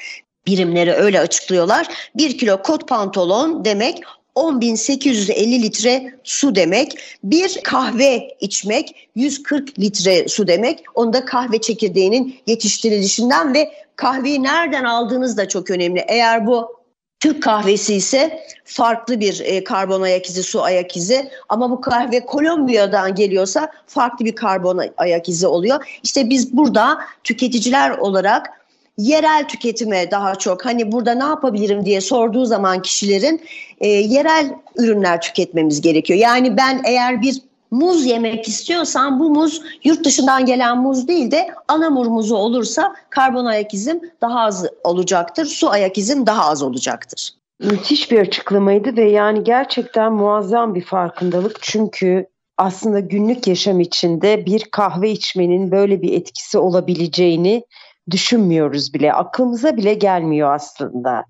birimleri 0.47 0.93
öyle 0.93 1.21
açıklıyorlar. 1.21 1.87
Bir 2.17 2.39
kilo 2.39 2.63
kot 2.63 2.89
pantolon 2.89 3.65
demek 3.65 4.03
10.850 4.37 5.63
litre 5.63 6.15
su 6.25 6.55
demek. 6.55 6.99
Bir 7.25 7.61
kahve 7.65 8.37
içmek 8.41 9.09
140 9.15 9.79
litre 9.79 10.29
su 10.29 10.47
demek. 10.47 10.85
Onu 10.95 11.13
da 11.13 11.25
kahve 11.25 11.61
çekirdeğinin 11.61 12.41
yetiştirilişinden 12.47 13.55
ve 13.55 13.71
kahveyi 13.97 14.43
nereden 14.43 14.85
aldığınız 14.85 15.37
da 15.37 15.49
çok 15.49 15.71
önemli. 15.71 16.05
Eğer 16.09 16.47
bu 16.47 16.85
Türk 17.21 17.43
kahvesi 17.43 17.95
ise 17.95 18.41
farklı 18.65 19.21
bir 19.21 19.41
e, 19.41 19.65
karbon 19.65 20.03
ayak 20.03 20.27
izi, 20.27 20.43
su 20.43 20.63
ayak 20.63 20.97
izi. 20.97 21.31
Ama 21.49 21.71
bu 21.71 21.81
kahve 21.81 22.27
Kolombiya'dan 22.27 23.15
geliyorsa 23.15 23.73
farklı 23.87 24.25
bir 24.25 24.35
karbon 24.35 24.81
ayak 24.97 25.29
izi 25.29 25.47
oluyor. 25.47 25.99
İşte 26.03 26.31
biz 26.31 26.57
burada 26.57 26.99
tüketiciler 27.25 27.91
olarak 27.91 28.64
yerel 28.99 29.49
tüketime 29.49 30.11
daha 30.11 30.35
çok 30.35 30.65
hani 30.65 30.93
burada 30.93 31.15
ne 31.15 31.25
yapabilirim 31.25 31.85
diye 31.85 32.01
sorduğu 32.01 32.45
zaman 32.45 32.83
kişilerin 32.83 33.41
e, 33.81 33.89
yerel 33.89 34.55
ürünler 34.77 35.21
tüketmemiz 35.21 35.81
gerekiyor. 35.81 36.19
Yani 36.19 36.57
ben 36.57 36.83
eğer 36.85 37.23
bir 37.23 37.43
muz 37.71 38.07
yemek 38.07 38.49
istiyorsan 38.49 39.21
bu 39.21 39.31
muz 39.31 39.63
yurt 39.85 40.05
dışından 40.05 40.47
gelen 40.47 40.79
muz 40.79 41.09
değil 41.09 41.31
de 41.31 41.49
anamur 41.69 42.07
muzu 42.07 42.37
olursa 42.37 42.95
karbon 43.11 43.45
ayak 43.45 43.75
izim 43.75 44.01
daha 44.21 44.41
az 44.41 44.67
olacaktır. 44.85 45.47
Su 45.47 45.71
ayak 45.71 45.99
izim 45.99 46.27
daha 46.27 46.45
az 46.45 46.63
olacaktır. 46.63 47.35
Müthiş 47.61 48.11
bir 48.11 48.19
açıklamaydı 48.19 48.97
ve 48.97 49.11
yani 49.11 49.45
gerçekten 49.45 50.13
muazzam 50.13 50.75
bir 50.75 50.85
farkındalık. 50.85 51.59
Çünkü 51.63 52.27
aslında 52.59 53.01
günlük 53.01 53.47
yaşam 53.47 53.81
içinde 53.81 54.47
bir 54.47 54.65
kahve 54.65 55.11
içmenin 55.11 55.71
böyle 55.71 56.03
bir 56.03 56.13
etkisi 56.13 56.59
olabileceğini 56.59 57.65
düşünmüyoruz 58.11 58.95
bile. 58.95 59.13
Aklımıza 59.13 59.77
bile 59.77 59.95
gelmiyor 59.95 60.55
aslında. 60.55 61.25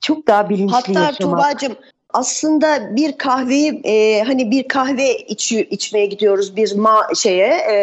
Çok 0.00 0.26
daha 0.26 0.48
bilinçli 0.48 0.74
Hatta 0.74 1.00
yaşamak. 1.00 1.12
Hatta 1.14 1.24
Tuğba'cığım 1.24 1.76
aslında 2.10 2.96
bir 2.96 3.18
kahveyi 3.18 3.80
e, 3.84 4.22
hani 4.22 4.50
bir 4.50 4.68
kahve 4.68 5.16
iç, 5.16 5.52
içmeye 5.52 6.06
gidiyoruz 6.06 6.56
bir 6.56 6.76
ma 6.76 7.06
şeye 7.16 7.48
e, 7.48 7.76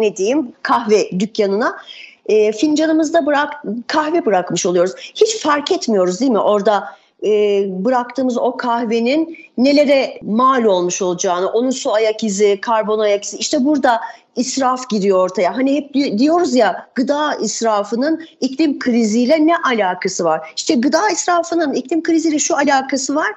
ne 0.00 0.16
diyeyim 0.16 0.52
kahve 0.62 1.10
dükkanına 1.10 1.76
e, 2.26 2.52
fincanımızda 2.52 3.26
bırak 3.26 3.62
kahve 3.86 4.26
bırakmış 4.26 4.66
oluyoruz. 4.66 4.92
Hiç 5.14 5.38
fark 5.38 5.72
etmiyoruz 5.72 6.20
değil 6.20 6.30
mi 6.30 6.38
orada 6.38 6.84
e, 7.24 7.64
bıraktığımız 7.84 8.38
o 8.38 8.56
kahvenin 8.56 9.38
nelere 9.58 10.18
mal 10.22 10.64
olmuş 10.64 11.02
olacağını, 11.02 11.48
onun 11.48 11.70
su 11.70 11.92
ayak 11.92 12.24
izi, 12.24 12.60
karbon 12.60 12.98
ayak 12.98 13.24
izi. 13.24 13.36
İşte 13.36 13.64
burada 13.64 14.00
israf 14.36 14.90
giriyor 14.90 15.18
ortaya. 15.18 15.56
Hani 15.56 15.76
hep 15.76 15.94
diyoruz 16.18 16.54
ya 16.54 16.88
gıda 16.94 17.34
israfının 17.34 18.24
iklim 18.40 18.78
kriziyle 18.78 19.46
ne 19.46 19.56
alakası 19.56 20.24
var? 20.24 20.52
İşte 20.56 20.74
gıda 20.74 21.10
israfının 21.10 21.72
iklim 21.72 22.02
kriziyle 22.02 22.38
şu 22.38 22.56
alakası 22.56 23.14
var. 23.14 23.32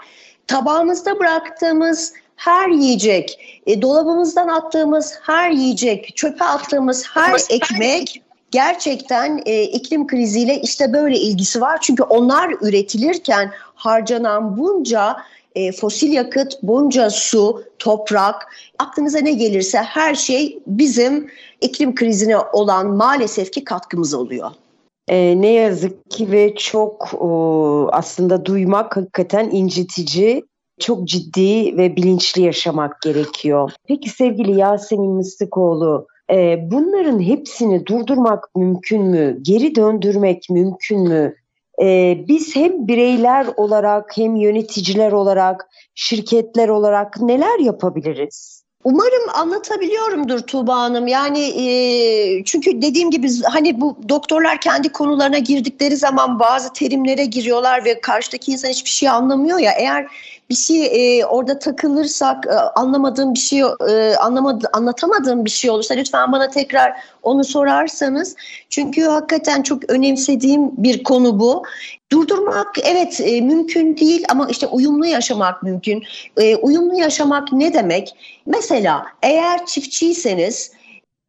Tabağımızda 0.47 1.19
bıraktığımız 1.19 2.13
her 2.35 2.69
yiyecek, 2.69 3.61
e, 3.65 3.81
dolabımızdan 3.81 4.47
attığımız 4.47 5.19
her 5.21 5.51
yiyecek, 5.51 6.15
çöpe 6.15 6.45
attığımız 6.45 7.05
her 7.07 7.41
ekmek 7.49 8.21
gerçekten 8.55 9.41
e, 9.45 9.63
iklim 9.63 10.07
kriziyle 10.07 10.61
işte 10.61 10.93
böyle 10.93 11.17
ilgisi 11.17 11.61
var. 11.61 11.81
Çünkü 11.81 12.03
onlar 12.03 12.51
üretilirken 12.61 13.51
harcanan 13.75 14.57
bunca 14.57 15.17
e, 15.55 15.71
fosil 15.71 16.13
yakıt, 16.13 16.53
bunca 16.63 17.09
su, 17.09 17.63
toprak, 17.79 18.35
aklınıza 18.79 19.19
ne 19.19 19.33
gelirse 19.33 19.77
her 19.77 20.15
şey 20.15 20.59
bizim 20.67 21.29
iklim 21.61 21.95
krizine 21.95 22.37
olan 22.37 22.87
maalesef 22.87 23.51
ki 23.51 23.63
katkımız 23.63 24.13
oluyor. 24.13 24.51
E, 25.07 25.41
ne 25.41 25.51
yazık 25.51 26.11
ki 26.11 26.31
ve 26.31 26.55
çok 26.55 27.13
o, 27.13 27.89
aslında 27.91 28.45
duymak 28.45 28.97
hakikaten 28.97 29.49
incitici, 29.49 30.43
çok 30.79 31.07
ciddi 31.07 31.77
ve 31.77 31.95
bilinçli 31.95 32.41
yaşamak 32.41 33.01
gerekiyor. 33.01 33.71
Peki 33.87 34.09
sevgili 34.09 34.59
Yasemin 34.59 35.11
Mıstıkoğlu, 35.11 36.07
e, 36.31 36.71
bunların 36.71 37.19
hepsini 37.19 37.85
durdurmak 37.85 38.55
mümkün 38.55 39.01
mü? 39.01 39.37
Geri 39.41 39.75
döndürmek 39.75 40.49
mümkün 40.49 40.99
mü? 40.99 41.35
E, 41.81 42.17
biz 42.27 42.55
hem 42.55 42.87
bireyler 42.87 43.47
olarak 43.57 44.17
hem 44.17 44.35
yöneticiler 44.35 45.11
olarak, 45.11 45.69
şirketler 45.95 46.69
olarak 46.69 47.21
neler 47.21 47.59
yapabiliriz? 47.59 48.65
Umarım 48.83 49.29
anlatabiliyorumdur 49.33 50.39
Tuğba 50.39 50.75
Hanım. 50.75 51.07
Yani 51.07 51.39
e, 51.39 52.43
çünkü 52.43 52.81
dediğim 52.81 53.11
gibi 53.11 53.27
hani 53.43 53.81
bu 53.81 53.97
doktorlar 54.09 54.61
kendi 54.61 54.89
konularına 54.89 55.37
girdikleri 55.37 55.97
zaman 55.97 56.39
bazı 56.39 56.73
terimlere 56.73 57.25
giriyorlar 57.25 57.85
ve 57.85 58.01
karşıdaki 58.01 58.51
insan 58.51 58.69
hiçbir 58.69 58.89
şey 58.89 59.09
anlamıyor 59.09 59.59
ya. 59.59 59.71
Eğer 59.71 60.07
bir 60.49 60.55
şey 60.55 61.19
e, 61.19 61.25
orada 61.25 61.59
takılırsak 61.59 62.45
e, 62.47 62.51
anlamadığım 62.51 63.33
bir 63.33 63.39
şey 63.39 63.59
e, 63.89 64.15
anlamadı, 64.15 64.67
anlatamadığım 64.73 65.45
bir 65.45 65.49
şey 65.49 65.69
olursa 65.69 65.93
lütfen 65.93 66.31
bana 66.31 66.49
tekrar 66.49 66.93
onu 67.23 67.43
sorarsanız. 67.43 68.35
Çünkü 68.69 69.03
hakikaten 69.03 69.61
çok 69.61 69.89
önemsediğim 69.89 70.71
bir 70.77 71.03
konu 71.03 71.39
bu. 71.39 71.63
Durdurmak 72.11 72.75
evet 72.83 73.21
e, 73.21 73.41
mümkün 73.41 73.97
değil 73.97 74.25
ama 74.29 74.47
işte 74.49 74.67
uyumlu 74.67 75.05
yaşamak 75.05 75.63
mümkün. 75.63 76.03
E, 76.37 76.55
uyumlu 76.55 76.99
yaşamak 76.99 77.53
ne 77.53 77.73
demek? 77.73 78.15
Mesela 78.45 79.05
eğer 79.21 79.65
çiftçiyseniz, 79.65 80.71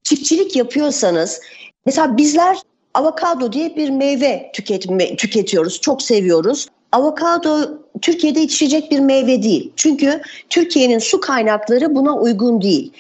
çiftçilik 0.03 0.57
yapıyorsanız 0.57 1.41
mesela 1.87 2.17
bizler 2.17 2.59
avokado 2.95 3.53
diye 3.53 3.77
bir 3.77 3.91
meyve 3.91 4.51
tüketme, 4.55 5.17
tüketiyoruz. 5.17 5.81
Çok 5.81 6.03
seviyoruz. 6.03 6.69
Avokado 6.93 7.79
Türkiye'de 8.03 8.41
yetişecek 8.41 8.91
bir 8.91 9.01
meyve 9.01 9.43
değil. 9.43 9.73
Çünkü 9.77 10.21
Türkiye'nin 10.51 10.99
su 10.99 11.21
kaynakları 11.21 11.95
buna 11.95 12.19
uygun 12.19 12.63
değil. 12.63 12.93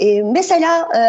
Ee, 0.00 0.22
mesela 0.22 0.88
e, 0.98 1.02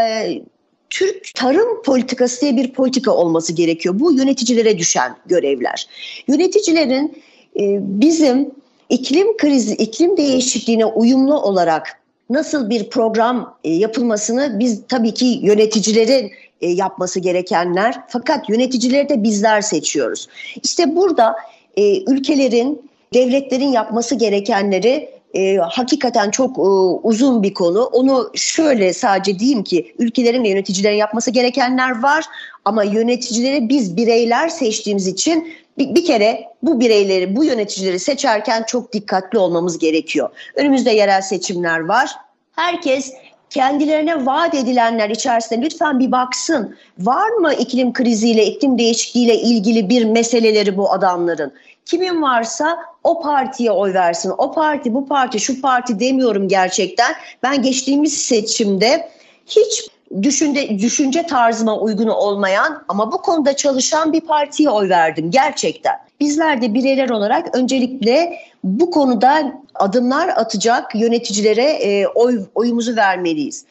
Türk 0.90 1.34
tarım 1.36 1.82
politikası 1.84 2.42
diye 2.42 2.58
bir 2.58 2.74
politika 2.74 3.12
olması 3.12 3.54
gerekiyor. 3.54 4.00
Bu 4.00 4.14
yöneticilere 4.14 4.78
düşen 4.78 5.16
görevler. 5.26 5.88
Yöneticilerin 6.28 7.24
e, 7.60 7.78
bizim 7.82 8.52
iklim 8.90 9.38
krizi, 9.38 9.76
iklim 9.76 10.18
değişikliğine 10.18 10.86
uyumlu 10.86 11.42
olarak 11.42 12.02
nasıl 12.30 12.70
bir 12.70 12.90
program 12.90 13.58
e, 13.64 13.72
yapılmasını 13.72 14.60
biz 14.60 14.82
tabii 14.88 15.14
ki 15.14 15.26
yöneticilerin 15.26 16.32
e, 16.62 16.70
yapması 16.70 17.20
gerekenler 17.20 18.02
fakat 18.08 18.50
yöneticileri 18.50 19.10
de 19.10 19.24
bizler 19.24 19.62
seçiyoruz. 19.62 20.28
İşte 20.64 20.96
burada 20.96 21.36
e, 21.78 22.12
ülkelerin, 22.12 22.90
devletlerin 23.14 23.72
yapması 23.72 24.16
gerekenleri 24.16 25.10
e, 25.36 25.58
hakikaten 25.58 26.32
çok 26.32 26.58
e, 26.58 26.62
uzun 27.08 27.44
bir 27.44 27.54
konu. 27.54 27.84
Onu 27.84 28.32
şöyle 28.36 28.94
sadece 28.94 29.40
diyeyim 29.40 29.64
ki 29.64 29.96
ülkelerin 30.00 30.44
ve 30.44 30.50
yöneticilerin 30.50 30.98
yapması 30.98 31.32
gerekenler 31.32 32.02
var 32.02 32.26
ama 32.66 32.84
yöneticileri 32.84 33.70
biz 33.70 33.98
bireyler 33.98 34.50
seçtiğimiz 34.50 35.08
için 35.08 35.54
bir, 35.78 35.96
bir 35.96 36.06
kere 36.06 36.44
bu 36.64 36.80
bireyleri, 36.80 37.36
bu 37.36 37.44
yöneticileri 37.44 38.00
seçerken 38.00 38.64
çok 38.68 38.94
dikkatli 38.94 39.38
olmamız 39.38 39.78
gerekiyor. 39.78 40.30
Önümüzde 40.56 40.92
yerel 40.92 41.22
seçimler 41.22 41.80
var. 41.80 42.12
Herkes 42.52 43.14
kendilerine 43.56 44.26
vaat 44.26 44.54
edilenler 44.54 45.10
içerisinde 45.10 45.62
lütfen 45.62 46.00
bir 46.00 46.12
baksın. 46.12 46.76
Var 47.00 47.30
mı 47.30 47.54
iklim 47.54 47.94
kriziyle, 47.94 48.46
iklim 48.46 48.78
değişikliğiyle 48.78 49.36
ilgili 49.36 49.90
bir 49.90 50.06
meseleleri 50.06 50.78
bu 50.78 50.92
adamların? 50.92 51.54
Kimin 51.86 52.22
varsa 52.22 52.78
o 53.04 53.22
partiye 53.22 53.72
oy 53.72 53.94
versin. 53.94 54.34
O 54.38 54.52
parti, 54.52 54.94
bu 54.94 55.08
parti, 55.08 55.40
şu 55.40 55.62
parti 55.62 56.00
demiyorum 56.00 56.48
gerçekten. 56.48 57.16
Ben 57.44 57.62
geçtiğimiz 57.62 58.14
seçimde 58.14 59.10
hiç 59.46 59.88
düşünce, 60.22 60.80
düşünce 60.80 61.24
tarzıma 61.24 61.80
uygun 61.80 62.08
olmayan 62.08 62.84
ama 62.88 63.12
bu 63.12 63.22
konuda 63.22 63.56
çalışan 63.56 64.14
bir 64.14 64.22
partiye 64.22 64.70
oy 64.70 64.90
verdim 64.90 65.32
gerçekten. 65.32 65.96
Bizler 66.20 66.62
de 66.62 66.74
bireyler 66.74 67.10
olarak 67.10 67.56
öncelikle 67.56 68.40
bu 68.64 68.92
konuda 68.92 69.54
adımlar 69.76 70.28
atacak 70.28 70.96
yöneticilere 70.96 71.64
e, 71.64 72.08
oy, 72.08 72.46
oyumuzu 72.56 72.96
vermeliyiz. 72.96 73.66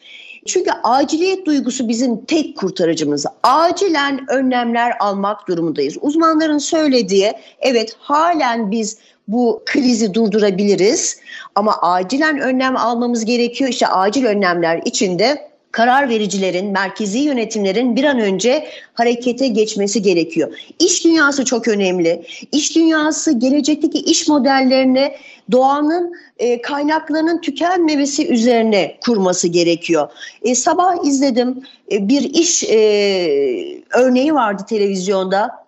Çünkü 0.45 0.71
aciliyet 0.83 1.45
duygusu 1.45 1.87
bizim 1.89 2.25
tek 2.25 2.57
kurtarıcımız. 2.57 3.25
Acilen 3.43 4.25
önlemler 4.29 4.97
almak 4.99 5.47
durumundayız. 5.47 5.97
Uzmanların 6.01 6.57
söylediği 6.57 7.33
evet 7.59 7.95
halen 7.99 8.71
biz 8.71 8.97
bu 9.27 9.63
krizi 9.65 10.13
durdurabiliriz 10.13 11.19
ama 11.55 11.77
acilen 11.81 12.39
önlem 12.39 12.77
almamız 12.77 13.25
gerekiyor. 13.25 13.69
İşte 13.69 13.87
acil 13.87 14.25
önlemler 14.25 14.81
içinde 14.85 15.54
karar 15.75 16.09
vericilerin, 16.09 16.71
merkezi 16.71 17.19
yönetimlerin 17.19 17.95
bir 17.95 18.03
an 18.03 18.19
önce 18.19 18.67
harekete 18.93 19.47
geçmesi 19.47 20.01
gerekiyor. 20.01 20.53
İş 20.79 21.05
dünyası 21.05 21.45
çok 21.45 21.67
önemli. 21.67 22.25
İş 22.51 22.75
dünyası 22.75 23.39
gelecekteki 23.39 23.99
iş 23.99 24.27
modellerini 24.27 25.11
doğanın 25.51 26.13
e, 26.39 26.61
kaynaklarının 26.61 27.41
tükenmemesi 27.41 28.27
üzerine 28.27 28.97
kurması 29.05 29.47
gerekiyor. 29.47 30.09
E, 30.43 30.55
sabah 30.55 31.05
izledim 31.05 31.63
e, 31.91 32.07
bir 32.07 32.21
iş 32.21 32.63
e, 32.63 32.77
örneği 33.93 34.33
vardı 34.33 34.63
televizyonda 34.69 35.64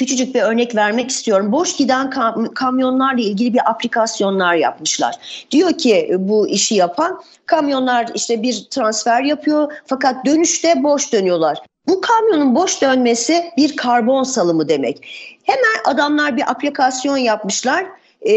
küçücük 0.00 0.34
bir 0.34 0.42
örnek 0.42 0.76
vermek 0.76 1.10
istiyorum. 1.10 1.52
Boş 1.52 1.76
giden 1.76 2.10
kam- 2.10 2.54
kamyonlarla 2.54 3.20
ilgili 3.20 3.54
bir 3.54 3.70
aplikasyonlar 3.70 4.54
yapmışlar. 4.54 5.44
Diyor 5.50 5.72
ki 5.72 6.08
e, 6.10 6.28
bu 6.28 6.48
işi 6.48 6.74
yapan 6.74 7.20
kamyonlar 7.46 8.06
işte 8.14 8.42
bir 8.42 8.66
transfer 8.70 9.22
yapıyor 9.22 9.72
fakat 9.86 10.26
dönüşte 10.26 10.82
boş 10.82 11.12
dönüyorlar. 11.12 11.58
Bu 11.88 12.00
kamyonun 12.00 12.54
boş 12.54 12.82
dönmesi 12.82 13.44
bir 13.56 13.76
karbon 13.76 14.22
salımı 14.22 14.68
demek. 14.68 15.08
Hemen 15.42 15.94
adamlar 15.94 16.36
bir 16.36 16.50
aplikasyon 16.50 17.16
yapmışlar 17.16 17.86
e, 18.22 18.34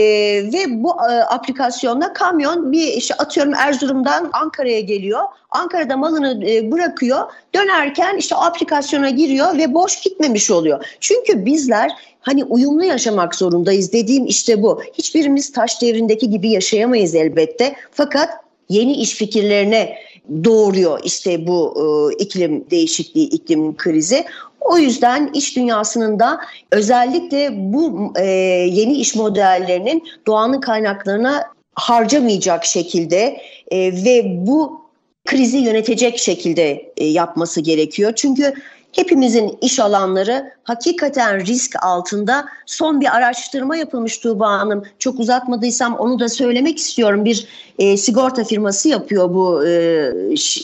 ve 0.53 0.83
bu 0.83 0.89
e, 0.89 1.13
aplikasyonla 1.13 2.13
kamyon 2.13 2.71
bir 2.71 2.87
işte 2.87 3.15
atıyorum 3.15 3.53
Erzurum'dan 3.53 4.29
Ankara'ya 4.33 4.79
geliyor. 4.79 5.21
Ankara'da 5.49 5.97
malını 5.97 6.45
e, 6.49 6.71
bırakıyor. 6.71 7.19
Dönerken 7.55 8.17
işte 8.17 8.35
aplikasyona 8.35 9.09
giriyor 9.09 9.57
ve 9.57 9.73
boş 9.73 10.01
gitmemiş 10.01 10.51
oluyor. 10.51 10.85
Çünkü 10.99 11.45
bizler 11.45 11.91
hani 12.21 12.43
uyumlu 12.43 12.83
yaşamak 12.83 13.35
zorundayız 13.35 13.93
dediğim 13.93 14.25
işte 14.25 14.63
bu. 14.63 14.81
Hiçbirimiz 14.93 15.51
taş 15.51 15.81
devrindeki 15.81 16.29
gibi 16.29 16.51
yaşayamayız 16.51 17.15
elbette. 17.15 17.75
Fakat 17.91 18.29
yeni 18.69 18.93
iş 18.93 19.15
fikirlerine 19.15 19.97
doğuruyor 20.43 20.99
işte 21.03 21.47
bu 21.47 21.73
e, 21.77 22.23
iklim 22.23 22.65
değişikliği, 22.71 23.29
iklim 23.29 23.77
krizi. 23.77 24.25
O 24.63 24.77
yüzden 24.77 25.29
iş 25.33 25.55
dünyasının 25.55 26.19
da 26.19 26.39
özellikle 26.71 27.49
bu 27.51 28.13
e, 28.15 28.25
yeni 28.71 28.93
iş 28.93 29.15
modellerinin 29.15 30.03
doğanın 30.27 30.61
kaynaklarına 30.61 31.43
harcamayacak 31.75 32.65
şekilde 32.65 33.41
e, 33.71 33.77
ve 34.05 34.23
bu 34.47 34.83
krizi 35.25 35.57
yönetecek 35.57 36.17
şekilde 36.17 36.93
e, 36.97 37.05
yapması 37.05 37.61
gerekiyor. 37.61 38.13
Çünkü 38.15 38.53
hepimizin 38.91 39.57
iş 39.61 39.79
alanları 39.79 40.51
hakikaten 40.63 41.45
risk 41.45 41.83
altında. 41.83 42.45
Son 42.65 43.01
bir 43.01 43.15
araştırma 43.15 43.75
yapılmış 43.75 44.17
Tuğba 44.17 44.51
Hanım. 44.51 44.83
Çok 44.99 45.19
uzatmadıysam 45.19 45.95
onu 45.95 46.19
da 46.19 46.29
söylemek 46.29 46.77
istiyorum. 46.77 47.25
Bir 47.25 47.47
e, 47.79 47.97
sigorta 47.97 48.43
firması 48.43 48.89
yapıyor 48.89 49.33
bu 49.33 49.67
e, 49.67 49.71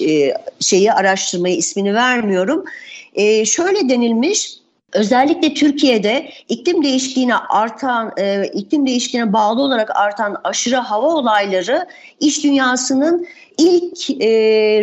e 0.02 0.34
şeyi 0.60 0.94
araştırmayı 0.94 1.58
ismini 1.58 1.94
vermiyorum. 1.94 2.66
E, 3.14 3.46
şöyle 3.46 3.90
denilmiş 3.90 4.60
Özellikle 4.94 5.54
Türkiye'de 5.54 6.30
iklim 6.50 6.84
değişikliğine 6.84 7.36
artan, 7.36 8.12
e, 8.18 8.48
iklim 8.54 8.88
değişikliğine 8.88 9.34
bağlı 9.34 9.62
olarak 9.62 9.96
artan 9.96 10.38
aşırı 10.44 10.76
hava 10.76 11.08
olayları 11.08 11.86
iş 12.20 12.44
dünyasının 12.44 13.28
ilk 13.58 14.10
e, 14.22 14.30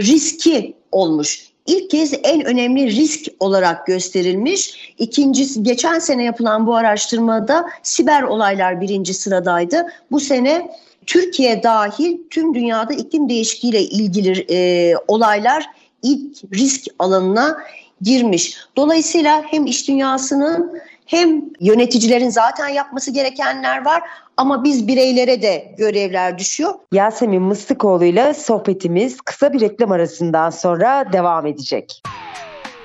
riski 0.00 0.74
olmuş. 0.92 1.46
İlk 1.66 1.90
kez 1.90 2.14
en 2.24 2.44
önemli 2.44 2.86
risk 2.86 3.26
olarak 3.40 3.86
gösterilmiş. 3.86 4.92
İkincisi 4.98 5.62
geçen 5.62 5.98
sene 5.98 6.24
yapılan 6.24 6.66
bu 6.66 6.76
araştırmada 6.76 7.66
siber 7.82 8.22
olaylar 8.22 8.80
birinci 8.80 9.14
sıradaydı. 9.14 9.86
Bu 10.10 10.20
sene 10.20 10.70
Türkiye 11.06 11.62
dahil 11.62 12.18
tüm 12.30 12.54
dünyada 12.54 12.94
iklim 12.94 13.28
değişikliğiyle 13.28 13.82
ilgili 13.82 14.46
e, 14.50 14.94
olaylar 15.08 15.66
ilk 16.02 16.54
risk 16.54 16.86
alanına 16.98 17.56
girmiş. 18.02 18.56
Dolayısıyla 18.76 19.42
hem 19.50 19.66
iş 19.66 19.88
dünyasının 19.88 20.80
hem 21.06 21.42
yöneticilerin 21.60 22.30
zaten 22.30 22.68
yapması 22.68 23.10
gerekenler 23.10 23.84
var 23.84 24.02
ama 24.36 24.64
biz 24.64 24.88
bireylere 24.88 25.42
de 25.42 25.74
görevler 25.78 26.38
düşüyor. 26.38 26.74
Yasemin 26.92 27.42
Mıstıkoğlu 27.42 28.04
ile 28.04 28.34
sohbetimiz 28.34 29.20
kısa 29.20 29.52
bir 29.52 29.60
reklam 29.60 29.92
arasından 29.92 30.50
sonra 30.50 31.12
devam 31.12 31.46
edecek. 31.46 32.02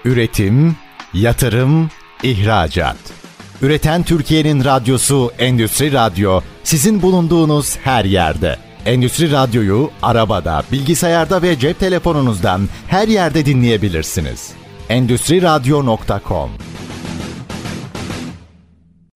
Üretim, 0.05 0.75
yatırım, 1.13 1.89
ihracat. 2.23 2.97
Üreten 3.61 4.03
Türkiye'nin 4.03 4.63
radyosu 4.63 5.31
Endüstri 5.39 5.93
Radyo 5.93 6.41
sizin 6.63 7.01
bulunduğunuz 7.01 7.77
her 7.77 8.05
yerde. 8.05 8.55
Endüstri 8.85 9.31
Radyo'yu 9.31 9.89
arabada, 10.01 10.63
bilgisayarda 10.71 11.41
ve 11.41 11.59
cep 11.59 11.79
telefonunuzdan 11.79 12.61
her 12.87 13.07
yerde 13.07 13.45
dinleyebilirsiniz 13.45 14.60
endüstriradyo.com 14.91 16.49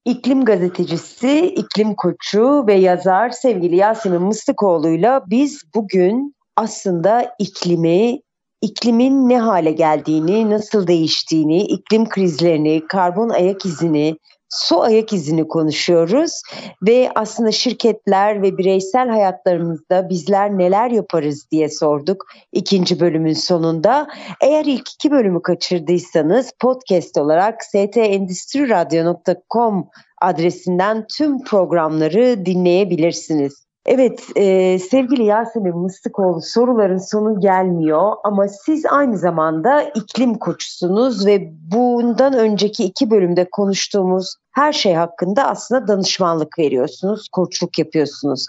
İklim 0.06 0.46
gazetecisi, 0.46 1.46
iklim 1.46 1.96
koçu 1.96 2.68
ve 2.68 2.74
yazar 2.74 3.30
sevgili 3.30 3.76
Yasemin 3.76 4.22
Mıstıkoğlu'yla 4.22 5.24
biz 5.30 5.62
bugün 5.76 6.36
aslında 6.56 7.36
iklimi, 7.40 8.20
iklimin 8.62 9.30
ne 9.30 9.40
hale 9.40 9.72
geldiğini, 9.72 10.50
nasıl 10.50 10.88
değiştiğini, 10.88 11.62
iklim 11.62 12.10
krizlerini, 12.10 12.88
karbon 12.88 13.30
ayak 13.30 13.66
izini, 13.66 14.18
su 14.56 14.82
ayak 14.82 15.14
izini 15.14 15.48
konuşuyoruz 15.48 16.42
ve 16.82 17.12
aslında 17.16 17.52
şirketler 17.52 18.42
ve 18.42 18.58
bireysel 18.58 19.10
hayatlarımızda 19.10 20.10
bizler 20.10 20.58
neler 20.58 20.92
yaparız 20.92 21.48
diye 21.52 21.70
sorduk 21.70 22.26
ikinci 22.52 23.00
bölümün 23.00 23.34
sonunda. 23.34 24.08
Eğer 24.42 24.66
ilk 24.66 24.94
iki 24.94 25.12
bölümü 25.12 25.42
kaçırdıysanız 25.42 26.52
podcast 26.60 27.18
olarak 27.18 27.64
stendüstriradyo.com 27.64 29.90
adresinden 30.22 31.06
tüm 31.18 31.44
programları 31.44 32.46
dinleyebilirsiniz. 32.46 33.65
Evet 33.86 34.24
e, 34.36 34.80
sevgili 34.80 35.24
Yasemin 35.24 35.78
Mıstıkoğlu 35.78 36.42
soruların 36.42 36.98
sonu 36.98 37.40
gelmiyor 37.40 38.12
ama 38.24 38.48
siz 38.48 38.86
aynı 38.86 39.18
zamanda 39.18 39.82
iklim 39.82 40.34
koçusunuz 40.34 41.26
ve 41.26 41.52
bundan 41.72 42.34
önceki 42.34 42.84
iki 42.84 43.12
bölümde 43.12 43.50
konuştuğumuz 43.52 44.36
her 44.52 44.74
şey 44.74 44.94
hakkında 44.94 45.48
aslında 45.48 45.88
danışmanlık 45.88 46.60
veriyorsunuz, 46.60 47.30
koçluk 47.32 47.80
yapıyorsunuz. 47.80 48.46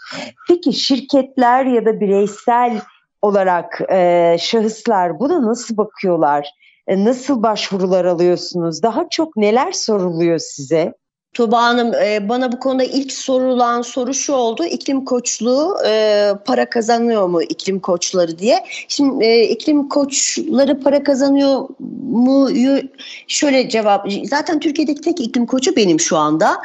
Peki 0.48 0.72
şirketler 0.72 1.64
ya 1.64 1.86
da 1.86 2.00
bireysel 2.00 2.80
olarak 3.22 3.80
e, 3.90 4.36
şahıslar 4.40 5.20
buna 5.20 5.46
nasıl 5.46 5.76
bakıyorlar? 5.76 6.48
E, 6.86 7.04
nasıl 7.04 7.42
başvurular 7.42 8.04
alıyorsunuz? 8.04 8.82
Daha 8.82 9.08
çok 9.10 9.36
neler 9.36 9.72
soruluyor 9.72 10.38
size? 10.38 10.94
Tuba 11.36 11.62
Hanım 11.62 11.94
e, 11.94 12.28
bana 12.28 12.52
bu 12.52 12.58
konuda 12.58 12.84
ilk 12.84 13.12
sorulan 13.12 13.82
soru 13.82 14.14
şu 14.14 14.32
oldu. 14.32 14.64
İklim 14.64 15.04
koçluğu 15.04 15.76
e, 15.86 16.32
para 16.44 16.70
kazanıyor 16.70 17.26
mu 17.26 17.42
iklim 17.42 17.80
koçları 17.80 18.38
diye. 18.38 18.64
Şimdi 18.88 19.24
e, 19.24 19.42
iklim 19.48 19.88
koçları 19.88 20.80
para 20.80 21.02
kazanıyor 21.02 21.68
mu? 22.10 22.48
Şöyle 23.28 23.68
cevap. 23.68 24.08
Zaten 24.24 24.60
Türkiye'deki 24.60 25.00
tek 25.00 25.20
iklim 25.20 25.46
koçu 25.46 25.76
benim 25.76 26.00
şu 26.00 26.16
anda. 26.16 26.58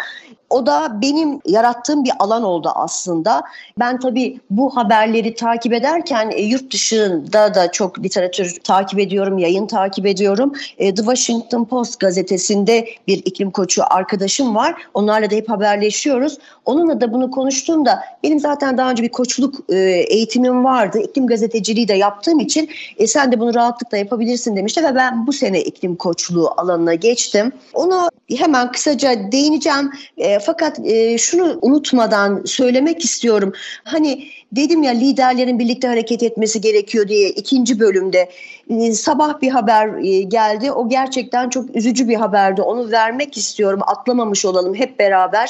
O 0.52 0.66
da 0.66 1.02
benim 1.02 1.40
yarattığım 1.46 2.04
bir 2.04 2.12
alan 2.20 2.44
oldu 2.44 2.72
aslında. 2.76 3.44
Ben 3.80 4.00
tabii 4.00 4.40
bu 4.50 4.76
haberleri 4.78 5.36
takip 5.36 5.74
ederken 5.74 6.32
e, 6.32 6.42
yurt 6.42 6.74
dışında 6.74 7.54
da 7.54 7.72
çok 7.72 8.00
literatür 8.00 8.60
takip 8.64 9.00
ediyorum, 9.00 9.38
yayın 9.38 9.68
takip 9.68 10.06
ediyorum. 10.06 10.54
E, 10.78 10.94
The 10.94 11.02
Washington 11.02 11.66
Post 11.66 12.00
gazetesinde 12.00 12.88
bir 13.08 13.18
iklim 13.18 13.52
koçu 13.52 13.84
arkadaşım 13.90 14.56
var. 14.56 14.76
Onlarla 14.94 15.32
da 15.32 15.36
hep 15.36 15.50
haberleşiyoruz. 15.50 16.38
Onunla 16.66 17.02
da 17.02 17.14
bunu 17.14 17.32
konuştuğumda 17.32 18.04
benim 18.24 18.40
zaten 18.40 18.78
daha 18.78 18.92
önce 18.92 19.04
bir 19.04 19.10
koçluk 19.10 19.56
e, 19.70 19.78
eğitimim 20.10 20.64
vardı. 20.64 21.00
İklim 21.00 21.28
gazeteciliği 21.28 21.88
de 21.88 21.94
yaptığım 21.94 22.40
için 22.40 22.70
e, 22.98 23.08
sen 23.08 23.32
de 23.32 23.40
bunu 23.40 23.54
rahatlıkla 23.54 23.98
yapabilirsin 23.98 24.56
demişti 24.56 24.84
ve 24.84 24.96
ben 24.96 25.28
bu 25.28 25.34
sene 25.34 25.62
iklim 25.62 25.96
koçluğu 25.96 26.54
alanına 26.58 26.94
geçtim. 26.94 27.52
Onu 27.74 28.10
hemen 28.38 28.72
kısaca 28.72 29.32
değineceğim. 29.32 29.92
E, 30.18 30.40
fakat 30.45 30.80
e, 30.84 31.17
şunu 31.17 31.60
unutmadan 31.62 32.41
söylemek 32.45 33.06
istiyorum. 33.06 33.54
Hani 33.84 34.27
dedim 34.51 34.84
ya 34.84 34.91
liderlerin 34.91 35.60
birlikte 35.60 35.88
hareket 35.88 36.23
etmesi 36.23 36.62
gerekiyor 36.62 37.08
diye 37.08 37.30
ikinci 37.30 37.80
bölümde 37.80 38.30
e, 38.69 38.93
sabah 38.93 39.41
bir 39.41 39.49
haber 39.49 40.04
e, 40.04 40.21
geldi. 40.21 40.71
O 40.71 40.89
gerçekten 40.89 41.49
çok 41.49 41.75
üzücü 41.75 42.08
bir 42.08 42.15
haberdi. 42.15 42.62
Onu 42.62 42.91
vermek 42.91 43.38
istiyorum. 43.38 43.80
Atlamamış 43.88 44.45
olalım 44.45 44.75
hep 44.75 44.99
beraber. 44.99 45.49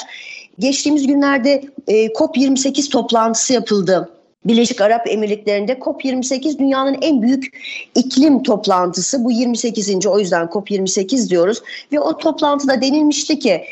Geçtiğimiz 0.58 1.06
günlerde 1.06 1.64
e, 1.88 2.06
COP28 2.06 2.90
toplantısı 2.90 3.52
yapıldı. 3.52 4.10
Birleşik 4.44 4.80
Arap 4.80 5.08
Emirlikleri'nde 5.08 5.72
COP28 5.72 6.58
dünyanın 6.58 6.98
en 7.02 7.22
büyük 7.22 7.58
iklim 7.94 8.42
toplantısı. 8.42 9.24
Bu 9.24 9.32
28. 9.32 10.06
o 10.06 10.18
yüzden 10.18 10.46
COP28 10.46 11.30
diyoruz. 11.30 11.62
Ve 11.92 12.00
o 12.00 12.18
toplantıda 12.18 12.82
denilmişti 12.82 13.38
ki 13.38 13.64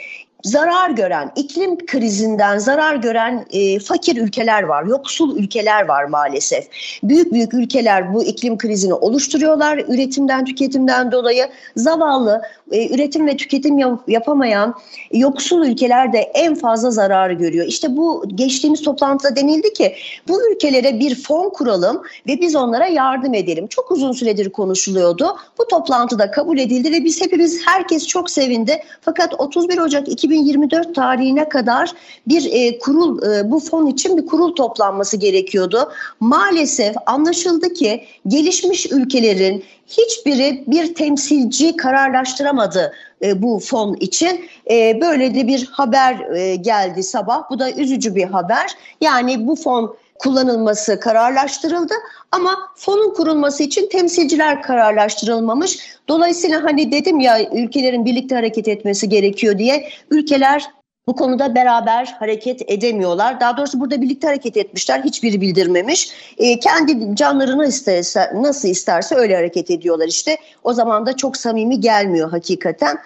zarar 0.44 0.90
gören, 0.90 1.32
iklim 1.36 1.86
krizinden 1.86 2.58
zarar 2.58 2.96
gören 2.96 3.46
e, 3.50 3.78
fakir 3.78 4.16
ülkeler 4.16 4.62
var, 4.62 4.84
yoksul 4.84 5.36
ülkeler 5.36 5.88
var 5.88 6.04
maalesef. 6.04 6.64
Büyük 7.02 7.32
büyük 7.32 7.54
ülkeler 7.54 8.14
bu 8.14 8.24
iklim 8.24 8.58
krizini 8.58 8.94
oluşturuyorlar. 8.94 9.78
Üretimden, 9.88 10.44
tüketimden 10.44 11.12
dolayı 11.12 11.48
zavallı, 11.76 12.42
e, 12.72 12.94
üretim 12.94 13.26
ve 13.26 13.36
tüketim 13.36 13.78
yap- 13.78 14.08
yapamayan 14.08 14.74
yoksul 15.12 15.66
ülkeler 15.66 16.12
de 16.12 16.18
en 16.18 16.54
fazla 16.54 16.90
zarar 16.90 17.30
görüyor. 17.30 17.66
İşte 17.66 17.96
bu 17.96 18.24
geçtiğimiz 18.34 18.82
toplantıda 18.82 19.36
denildi 19.36 19.72
ki 19.72 19.94
bu 20.28 20.52
ülkelere 20.52 21.00
bir 21.00 21.22
fon 21.22 21.50
kuralım 21.50 22.02
ve 22.28 22.40
biz 22.40 22.56
onlara 22.56 22.86
yardım 22.86 23.34
edelim. 23.34 23.66
Çok 23.66 23.90
uzun 23.90 24.12
süredir 24.12 24.50
konuşuluyordu. 24.50 25.36
Bu 25.58 25.68
toplantıda 25.68 26.30
kabul 26.30 26.58
edildi 26.58 26.92
ve 26.92 27.04
biz 27.04 27.20
hepimiz 27.20 27.66
herkes 27.66 28.06
çok 28.06 28.30
sevindi. 28.30 28.82
Fakat 29.00 29.40
31 29.40 29.78
Ocak 29.78 30.08
2024 30.30 30.94
tarihine 30.94 31.48
kadar 31.48 31.92
bir 32.28 32.48
e, 32.52 32.78
kurul 32.78 33.22
e, 33.22 33.50
bu 33.50 33.60
fon 33.60 33.86
için 33.86 34.16
bir 34.16 34.26
kurul 34.26 34.54
toplanması 34.54 35.16
gerekiyordu. 35.16 35.92
Maalesef 36.20 36.96
anlaşıldı 37.06 37.72
ki 37.72 38.04
gelişmiş 38.26 38.86
ülkelerin 38.92 39.64
hiçbiri 39.86 40.64
bir 40.66 40.94
temsilci 40.94 41.76
kararlaştıramadı 41.76 42.92
e, 43.22 43.42
bu 43.42 43.58
fon 43.58 43.94
için. 43.94 44.44
E, 44.70 45.00
böyle 45.00 45.34
de 45.34 45.46
bir 45.46 45.66
haber 45.66 46.36
e, 46.36 46.56
geldi 46.56 47.02
sabah. 47.02 47.50
Bu 47.50 47.58
da 47.58 47.72
üzücü 47.72 48.14
bir 48.14 48.24
haber. 48.24 48.70
Yani 49.00 49.46
bu 49.46 49.56
fon 49.56 49.96
kullanılması 50.20 51.00
kararlaştırıldı 51.00 51.94
ama 52.32 52.56
fonun 52.76 53.14
kurulması 53.14 53.62
için 53.62 53.88
temsilciler 53.88 54.62
kararlaştırılmamış. 54.62 55.78
Dolayısıyla 56.08 56.64
hani 56.64 56.92
dedim 56.92 57.20
ya 57.20 57.50
ülkelerin 57.52 58.04
birlikte 58.04 58.34
hareket 58.34 58.68
etmesi 58.68 59.08
gerekiyor 59.08 59.58
diye 59.58 59.88
ülkeler 60.10 60.70
bu 61.06 61.16
konuda 61.16 61.54
beraber 61.54 62.16
hareket 62.18 62.62
edemiyorlar. 62.70 63.40
Daha 63.40 63.56
doğrusu 63.56 63.80
burada 63.80 64.02
birlikte 64.02 64.26
hareket 64.26 64.56
etmişler. 64.56 65.00
Hiçbiri 65.04 65.40
bildirmemiş. 65.40 66.12
E, 66.38 66.58
kendi 66.58 67.16
canlarını 67.16 67.66
isterse, 67.66 68.32
nasıl 68.34 68.68
isterse 68.68 69.14
öyle 69.14 69.36
hareket 69.36 69.70
ediyorlar 69.70 70.08
işte. 70.08 70.38
O 70.64 70.72
zaman 70.72 71.06
da 71.06 71.16
çok 71.16 71.36
samimi 71.36 71.80
gelmiyor 71.80 72.30
hakikaten. 72.30 72.98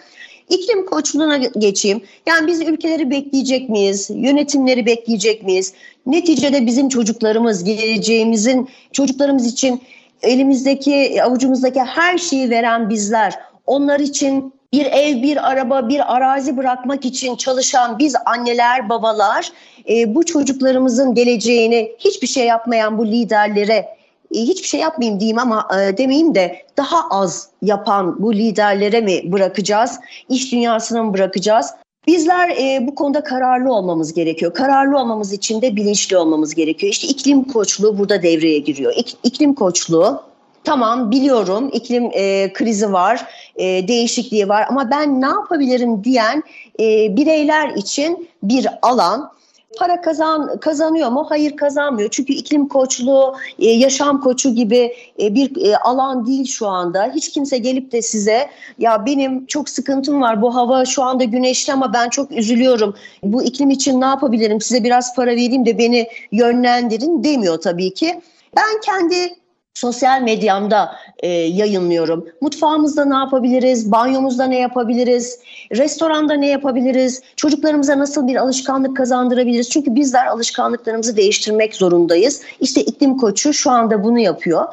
İklim 0.49 0.87
koçluğuna 0.87 1.37
geçeyim. 1.37 2.03
Yani 2.27 2.47
biz 2.47 2.61
ülkeleri 2.61 3.11
bekleyecek 3.11 3.69
miyiz? 3.69 4.11
Yönetimleri 4.15 4.87
bekleyecek 4.87 5.43
miyiz? 5.43 5.73
Neticede 6.07 6.67
bizim 6.67 6.89
çocuklarımız, 6.89 7.65
geleceğimizin 7.65 8.69
çocuklarımız 8.93 9.47
için 9.47 9.83
elimizdeki, 10.23 11.23
avucumuzdaki 11.23 11.81
her 11.81 12.19
şeyi 12.19 12.51
veren 12.51 12.89
bizler. 12.89 13.35
Onlar 13.67 14.01
için 14.01 14.55
bir 14.73 14.87
ev, 14.87 15.23
bir 15.23 15.51
araba, 15.51 15.89
bir 15.89 16.17
arazi 16.17 16.57
bırakmak 16.57 17.05
için 17.05 17.37
çalışan 17.37 17.99
biz 17.99 18.15
anneler, 18.27 18.89
babalar 18.89 19.53
e, 19.89 20.15
bu 20.15 20.27
çocuklarımızın 20.27 21.15
geleceğini 21.15 21.93
hiçbir 21.99 22.27
şey 22.27 22.47
yapmayan 22.47 22.99
bu 22.99 23.07
liderlere 23.07 23.97
hiçbir 24.43 24.69
şey 24.69 24.81
yapmayayım 24.81 25.21
diyeyim 25.21 25.39
ama 25.39 25.69
e, 25.73 25.99
demeyeyim 25.99 26.35
de 26.35 26.63
daha 26.77 27.09
az 27.11 27.49
yapan 27.63 28.23
bu 28.23 28.35
liderlere 28.35 29.01
mi 29.01 29.33
bırakacağız? 29.33 30.01
İş 30.29 30.53
dünyasına 30.53 31.03
mı 31.03 31.15
bırakacağız? 31.15 31.71
Bizler 32.07 32.49
e, 32.49 32.87
bu 32.87 32.95
konuda 32.95 33.25
kararlı 33.25 33.73
olmamız 33.73 34.15
gerekiyor. 34.15 34.55
Kararlı 34.55 34.99
olmamız 34.99 35.33
için 35.33 35.63
de 35.63 35.77
bilinçli 35.77 36.17
olmamız 36.17 36.55
gerekiyor. 36.55 36.93
İşte 36.93 37.07
iklim 37.07 37.45
koçluğu 37.45 37.99
burada 37.99 38.23
devreye 38.23 38.59
giriyor. 38.59 38.93
İk, 38.97 39.17
iklim 39.25 39.55
koçluğu 39.55 40.23
tamam 40.65 41.11
biliyorum 41.11 41.71
iklim 41.73 42.11
e, 42.13 42.53
krizi 42.53 42.93
var, 42.93 43.27
e, 43.57 43.89
değişikliği 43.89 44.49
var 44.49 44.67
ama 44.71 44.91
ben 44.91 45.21
ne 45.21 45.27
yapabilirim 45.27 46.05
diyen 46.05 46.43
e, 46.81 47.17
bireyler 47.17 47.69
için 47.69 48.29
bir 48.43 48.67
alan 48.83 49.31
para 49.79 50.01
kazan 50.01 50.61
kazanıyor 50.61 51.09
mu? 51.11 51.27
Hayır 51.29 51.57
kazanmıyor. 51.57 52.09
Çünkü 52.11 52.33
iklim 52.33 52.69
koçluğu, 52.69 53.35
e, 53.59 53.71
yaşam 53.71 54.21
koçu 54.21 54.55
gibi 54.55 54.95
e, 55.21 55.35
bir 55.35 55.67
e, 55.67 55.77
alan 55.77 56.27
değil 56.27 56.47
şu 56.47 56.67
anda. 56.67 57.13
Hiç 57.15 57.29
kimse 57.33 57.59
gelip 57.59 57.93
de 57.93 58.03
size 58.03 58.51
ya 58.79 59.07
benim 59.07 59.47
çok 59.47 59.69
sıkıntım 59.69 60.21
var. 60.21 60.43
Bu 60.43 60.55
hava 60.55 60.85
şu 60.85 61.03
anda 61.03 61.25
güneşli 61.25 61.73
ama 61.73 61.93
ben 61.93 62.09
çok 62.09 62.33
üzülüyorum. 62.33 62.95
Bu 63.23 63.43
iklim 63.43 63.71
için 63.71 64.01
ne 64.01 64.05
yapabilirim? 64.05 64.61
Size 64.61 64.85
biraz 64.85 65.15
para 65.15 65.31
vereyim 65.31 65.67
de 65.67 65.79
beni 65.79 66.09
yönlendirin 66.33 67.25
demiyor 67.25 67.61
tabii 67.61 67.95
ki. 67.95 68.21
Ben 68.57 68.81
kendi 68.85 69.44
sosyal 69.75 70.23
medyamda 70.23 70.97
e, 71.19 71.29
yayınlıyorum. 71.29 72.29
Mutfağımızda 72.41 73.05
ne 73.05 73.15
yapabiliriz? 73.15 73.93
Banyomuzda 73.93 74.45
ne 74.45 74.59
yapabiliriz? 74.59 75.39
Restoranda 75.73 76.35
ne 76.35 76.49
yapabiliriz? 76.49 77.23
Çocuklarımıza 77.37 77.99
nasıl 77.99 78.29
bir 78.29 78.37
alışkanlık 78.37 78.97
kazandırabiliriz? 78.97 79.71
Çünkü 79.71 79.95
bizler 79.95 80.27
alışkanlıklarımızı 80.27 81.17
değiştirmek 81.17 81.75
zorundayız. 81.75 82.43
İşte 82.61 82.81
iklim 82.81 83.17
koçu 83.17 83.53
şu 83.53 83.71
anda 83.71 84.05
bunu 84.05 84.19
yapıyor. 84.19 84.65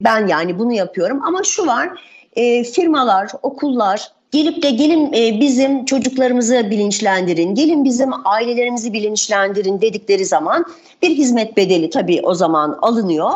Ben 0.00 0.26
yani 0.26 0.58
bunu 0.58 0.72
yapıyorum 0.72 1.22
ama 1.24 1.42
şu 1.44 1.66
var 1.66 1.90
e, 2.36 2.64
firmalar, 2.64 3.30
okullar 3.42 4.10
gelip 4.32 4.62
de 4.62 4.70
gelin 4.70 5.12
e, 5.12 5.40
bizim 5.40 5.84
çocuklarımızı 5.84 6.70
bilinçlendirin, 6.70 7.54
gelin 7.54 7.84
bizim 7.84 8.10
ailelerimizi 8.24 8.92
bilinçlendirin 8.92 9.80
dedikleri 9.80 10.26
zaman 10.26 10.64
bir 11.02 11.10
hizmet 11.10 11.56
bedeli 11.56 11.90
tabii 11.90 12.20
o 12.22 12.34
zaman 12.34 12.78
alınıyor. 12.82 13.30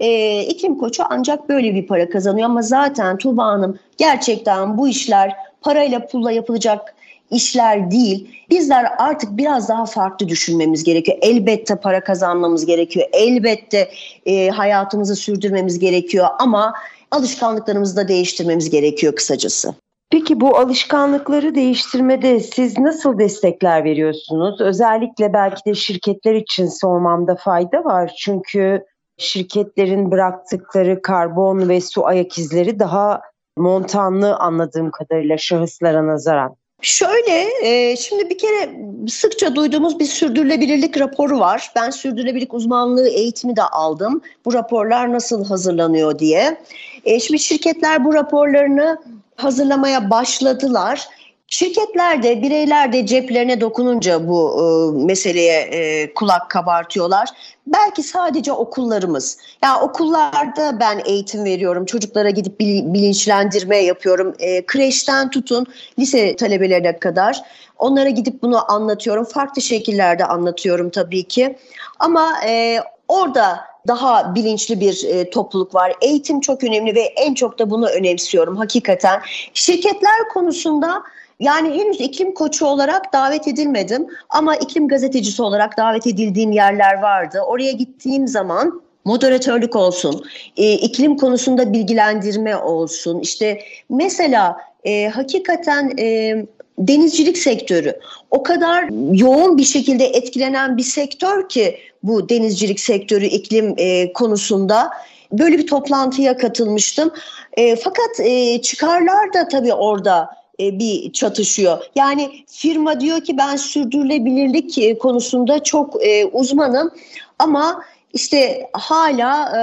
E, 0.00 0.40
iklim 0.42 0.78
koçu 0.78 1.02
ancak 1.10 1.48
böyle 1.48 1.74
bir 1.74 1.86
para 1.86 2.10
kazanıyor 2.10 2.46
ama 2.46 2.62
zaten 2.62 3.18
Tuğba 3.18 3.44
Hanım 3.44 3.78
gerçekten 3.96 4.78
bu 4.78 4.88
işler 4.88 5.36
parayla 5.60 6.06
pulla 6.06 6.32
yapılacak 6.32 6.94
işler 7.30 7.90
değil. 7.90 8.28
Bizler 8.50 8.92
artık 8.98 9.36
biraz 9.36 9.68
daha 9.68 9.86
farklı 9.86 10.28
düşünmemiz 10.28 10.84
gerekiyor. 10.84 11.18
Elbette 11.20 11.76
para 11.76 12.04
kazanmamız 12.04 12.66
gerekiyor. 12.66 13.06
Elbette 13.12 13.90
e, 14.26 14.48
hayatımızı 14.48 15.16
sürdürmemiz 15.16 15.78
gerekiyor 15.78 16.26
ama 16.38 16.74
alışkanlıklarımızı 17.10 17.96
da 17.96 18.08
değiştirmemiz 18.08 18.70
gerekiyor 18.70 19.16
kısacası. 19.16 19.74
Peki 20.10 20.40
bu 20.40 20.58
alışkanlıkları 20.58 21.54
değiştirmede 21.54 22.40
siz 22.40 22.78
nasıl 22.78 23.18
destekler 23.18 23.84
veriyorsunuz? 23.84 24.60
Özellikle 24.60 25.32
belki 25.32 25.64
de 25.64 25.74
şirketler 25.74 26.34
için 26.34 26.66
sormamda 26.66 27.36
fayda 27.36 27.84
var. 27.84 28.12
Çünkü 28.18 28.84
şirketlerin 29.18 30.10
bıraktıkları 30.10 31.02
karbon 31.02 31.68
ve 31.68 31.80
su 31.80 32.06
ayak 32.06 32.38
izleri 32.38 32.78
daha 32.78 33.20
montanlı 33.56 34.36
anladığım 34.36 34.90
kadarıyla 34.90 35.38
şahıslara 35.38 36.06
nazaran. 36.06 36.56
Şöyle, 36.82 37.48
e, 37.62 37.96
şimdi 37.96 38.30
bir 38.30 38.38
kere 38.38 38.70
sıkça 39.08 39.56
duyduğumuz 39.56 39.98
bir 39.98 40.04
sürdürülebilirlik 40.04 41.00
raporu 41.00 41.40
var. 41.40 41.70
Ben 41.76 41.90
sürdürülebilirlik 41.90 42.54
uzmanlığı 42.54 43.08
eğitimi 43.08 43.56
de 43.56 43.62
aldım. 43.62 44.20
Bu 44.44 44.54
raporlar 44.54 45.12
nasıl 45.12 45.44
hazırlanıyor 45.44 46.18
diye. 46.18 46.60
E, 47.04 47.20
şimdi 47.20 47.40
şirketler 47.40 48.04
bu 48.04 48.14
raporlarını 48.14 48.98
hazırlamaya 49.36 50.10
başladılar. 50.10 51.08
Şirketler 51.50 52.22
de 52.22 52.42
bireyler 52.42 52.92
de 52.92 53.06
ceplerine 53.06 53.60
dokununca 53.60 54.28
bu 54.28 54.52
e, 54.60 55.04
meseleye 55.04 55.60
e, 55.60 56.14
kulak 56.14 56.50
kabartıyorlar. 56.50 57.28
Belki 57.66 58.02
sadece 58.02 58.52
okullarımız. 58.52 59.38
Ya 59.62 59.68
yani 59.68 59.82
okullarda 59.82 60.80
ben 60.80 61.02
eğitim 61.04 61.44
veriyorum. 61.44 61.84
Çocuklara 61.84 62.30
gidip 62.30 62.60
bilinçlendirme 62.60 63.76
yapıyorum. 63.76 64.34
E, 64.38 64.66
kreşten 64.66 65.30
tutun 65.30 65.66
lise 65.98 66.36
talebelerine 66.36 66.98
kadar. 66.98 67.42
Onlara 67.78 68.08
gidip 68.08 68.42
bunu 68.42 68.72
anlatıyorum. 68.72 69.24
Farklı 69.24 69.62
şekillerde 69.62 70.24
anlatıyorum 70.24 70.90
tabii 70.90 71.22
ki. 71.22 71.58
Ama 71.98 72.32
e, 72.46 72.80
orada 73.08 73.60
daha 73.86 74.34
bilinçli 74.34 74.80
bir 74.80 75.04
e, 75.04 75.30
topluluk 75.30 75.74
var. 75.74 75.92
Eğitim 76.00 76.40
çok 76.40 76.64
önemli 76.64 76.94
ve 76.94 77.00
en 77.00 77.34
çok 77.34 77.58
da 77.58 77.70
bunu 77.70 77.88
önemsiyorum 77.88 78.56
hakikaten. 78.56 79.20
Şirketler 79.54 80.28
konusunda 80.32 81.02
yani 81.40 81.80
henüz 81.80 82.00
iklim 82.00 82.34
koçu 82.34 82.66
olarak 82.66 83.12
davet 83.12 83.48
edilmedim 83.48 84.06
ama 84.28 84.56
iklim 84.56 84.88
gazetecisi 84.88 85.42
olarak 85.42 85.76
davet 85.78 86.06
edildiğim 86.06 86.52
yerler 86.52 87.02
vardı. 87.02 87.40
Oraya 87.46 87.72
gittiğim 87.72 88.28
zaman 88.28 88.82
moderatörlük 89.04 89.76
olsun, 89.76 90.24
e, 90.56 90.72
iklim 90.72 91.16
konusunda 91.16 91.72
bilgilendirme 91.72 92.56
olsun. 92.56 93.20
İşte 93.20 93.60
mesela 93.90 94.56
e, 94.84 95.08
hakikaten 95.08 95.92
e, 95.98 96.36
denizcilik 96.78 97.38
sektörü 97.38 97.98
o 98.30 98.42
kadar 98.42 98.88
yoğun 99.14 99.58
bir 99.58 99.64
şekilde 99.64 100.06
etkilenen 100.06 100.76
bir 100.76 100.82
sektör 100.82 101.48
ki 101.48 101.78
bu 102.02 102.28
denizcilik 102.28 102.80
sektörü 102.80 103.24
iklim 103.24 103.74
e, 103.76 104.12
konusunda 104.12 104.90
böyle 105.32 105.58
bir 105.58 105.66
toplantıya 105.66 106.36
katılmıştım. 106.36 107.10
E, 107.52 107.76
fakat 107.76 108.20
e, 108.20 108.62
çıkarlar 108.62 109.32
da 109.34 109.48
tabii 109.48 109.72
orada 109.72 110.30
bir 110.58 111.12
çatışıyor. 111.12 111.84
Yani 111.94 112.30
firma 112.46 113.00
diyor 113.00 113.20
ki 113.20 113.38
ben 113.38 113.56
sürdürülebilirlik 113.56 114.78
e, 114.78 114.98
konusunda 114.98 115.62
çok 115.62 116.06
e, 116.06 116.26
uzmanım 116.26 116.90
ama 117.38 117.84
işte 118.12 118.70
hala 118.72 119.58
e, 119.58 119.62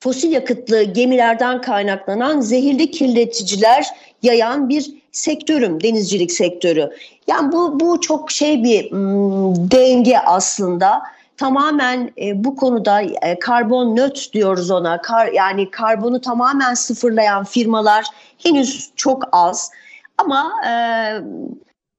fosil 0.00 0.32
yakıtlı 0.32 0.82
gemilerden 0.82 1.60
kaynaklanan 1.60 2.40
zehirli 2.40 2.90
kirleticiler 2.90 3.86
yayan 4.22 4.68
bir 4.68 4.94
sektörüm, 5.12 5.82
denizcilik 5.82 6.32
sektörü. 6.32 6.90
Yani 7.26 7.52
bu 7.52 7.80
bu 7.80 8.00
çok 8.00 8.30
şey 8.30 8.64
bir 8.64 8.92
m, 8.92 9.54
denge 9.70 10.18
aslında. 10.18 11.02
Tamamen 11.36 12.10
e, 12.20 12.44
bu 12.44 12.56
konuda 12.56 13.02
e, 13.02 13.38
karbon 13.38 13.96
nöt 13.96 14.32
diyoruz 14.32 14.70
ona. 14.70 15.02
Kar, 15.02 15.26
yani 15.26 15.70
karbonu 15.70 16.20
tamamen 16.20 16.74
sıfırlayan 16.74 17.44
firmalar 17.44 18.04
henüz 18.38 18.90
çok 18.96 19.22
az. 19.32 19.70
Ama 20.22 20.52
e, 20.66 20.72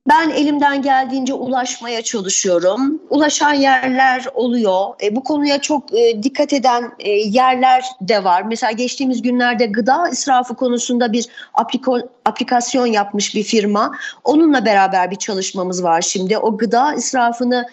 ben 0.09 0.30
elimden 0.30 0.82
geldiğince 0.82 1.34
ulaşmaya 1.34 2.01
çalışıyorum. 2.01 3.01
Ulaşan 3.09 3.53
yerler 3.53 4.26
oluyor. 4.34 4.86
E, 5.03 5.15
bu 5.15 5.24
konuya 5.24 5.61
çok 5.61 5.97
e, 5.97 6.24
dikkat 6.24 6.53
eden 6.53 6.91
e, 6.99 7.09
yerler 7.11 7.86
de 8.01 8.24
var. 8.24 8.41
Mesela 8.41 8.71
geçtiğimiz 8.71 9.21
günlerde 9.21 9.65
gıda 9.65 10.09
israfı 10.09 10.55
konusunda 10.55 11.13
bir 11.13 11.28
apliko, 11.53 11.99
aplikasyon 12.26 12.86
yapmış 12.86 13.36
bir 13.36 13.43
firma. 13.43 13.91
Onunla 14.24 14.65
beraber 14.65 15.11
bir 15.11 15.15
çalışmamız 15.15 15.84
var 15.84 16.01
şimdi. 16.01 16.38
O 16.38 16.57
gıda 16.57 16.93
israfını 16.93 17.65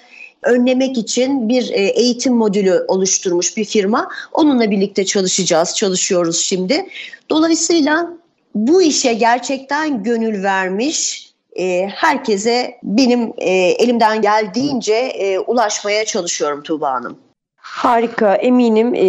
önlemek 0.42 0.98
için 0.98 1.48
bir 1.48 1.70
e, 1.70 1.82
eğitim 1.82 2.34
modülü 2.34 2.84
oluşturmuş 2.88 3.57
bir 3.57 3.64
firma. 3.64 4.09
Onunla 4.32 4.70
birlikte 4.70 5.05
çalışacağız, 5.05 5.76
çalışıyoruz 5.76 6.38
şimdi. 6.38 6.86
Dolayısıyla 7.30 8.20
bu 8.55 8.82
işe 8.82 9.14
gerçekten 9.14 10.03
gönül 10.03 10.42
vermiş 10.42 11.30
e, 11.57 11.86
herkese 11.86 12.78
benim 12.82 13.32
e, 13.38 13.51
elimden 13.51 14.22
geldiğince 14.22 14.94
e, 14.94 15.38
ulaşmaya 15.38 16.05
çalışıyorum 16.05 16.62
Tuğba 16.62 16.92
Hanım. 16.92 17.18
Harika. 17.57 18.34
Eminim 18.34 18.94
e, 18.94 19.03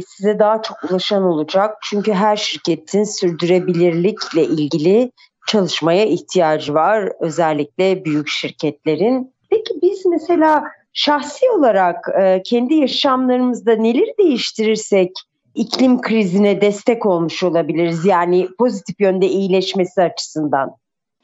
size 0.00 0.38
daha 0.38 0.62
çok 0.62 0.76
ulaşan 0.90 1.22
olacak. 1.22 1.78
Çünkü 1.82 2.12
her 2.12 2.36
şirketin 2.36 3.04
sürdürülebilirlikle 3.04 4.44
ilgili 4.44 5.12
çalışmaya 5.46 6.04
ihtiyacı 6.04 6.74
var. 6.74 7.12
Özellikle 7.20 8.04
büyük 8.04 8.28
şirketlerin. 8.28 9.34
Peki 9.50 9.74
biz 9.82 10.06
mesela 10.06 10.64
şahsi 10.92 11.50
olarak 11.50 12.08
e, 12.20 12.42
kendi 12.42 12.74
yaşamlarımızda 12.74 13.76
neleri 13.76 14.14
değiştirirsek 14.18 15.12
iklim 15.58 16.00
krizine 16.00 16.60
destek 16.60 17.06
olmuş 17.06 17.42
olabiliriz? 17.42 18.04
Yani 18.04 18.48
pozitif 18.58 19.00
yönde 19.00 19.26
iyileşmesi 19.26 20.02
açısından. 20.02 20.76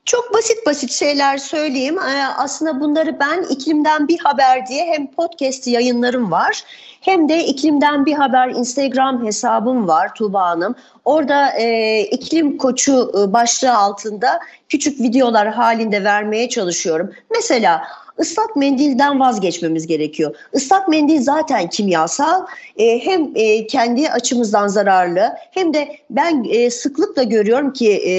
Çok 0.04 0.34
basit 0.34 0.66
basit 0.66 0.90
şeyler 0.92 1.38
söyleyeyim. 1.38 1.98
Ee, 1.98 2.24
aslında 2.36 2.80
bunları 2.80 3.20
ben 3.20 3.42
iklimden 3.42 4.08
bir 4.08 4.18
haber 4.18 4.66
diye 4.66 4.86
hem 4.86 5.10
podcast 5.10 5.66
yayınlarım 5.66 6.30
var 6.30 6.64
hem 7.00 7.28
de 7.28 7.44
iklimden 7.44 8.06
bir 8.06 8.14
haber 8.14 8.48
Instagram 8.48 9.26
hesabım 9.26 9.88
var 9.88 10.14
Tuğba 10.14 10.42
Hanım. 10.42 10.74
Orada 11.04 11.50
e, 11.50 12.00
iklim 12.00 12.58
koçu 12.58 13.12
e, 13.18 13.32
başlığı 13.32 13.76
altında 13.76 14.40
küçük 14.68 15.00
videolar 15.00 15.48
halinde 15.48 16.04
vermeye 16.04 16.48
çalışıyorum. 16.48 17.12
Mesela 17.30 17.84
ıslak 18.20 18.56
mendilden 18.56 19.20
vazgeçmemiz 19.20 19.86
gerekiyor. 19.86 20.34
Islak 20.52 20.88
mendil 20.88 21.22
zaten 21.22 21.68
kimyasal 21.68 22.46
e, 22.76 23.04
hem 23.04 23.30
e, 23.34 23.66
kendi 23.66 24.10
açımızdan 24.10 24.68
zararlı 24.68 25.32
hem 25.50 25.74
de 25.74 25.96
ben 26.10 26.46
e, 26.50 26.70
sıklıkla 26.70 27.22
görüyorum 27.22 27.72
ki 27.72 28.02
e, 28.06 28.12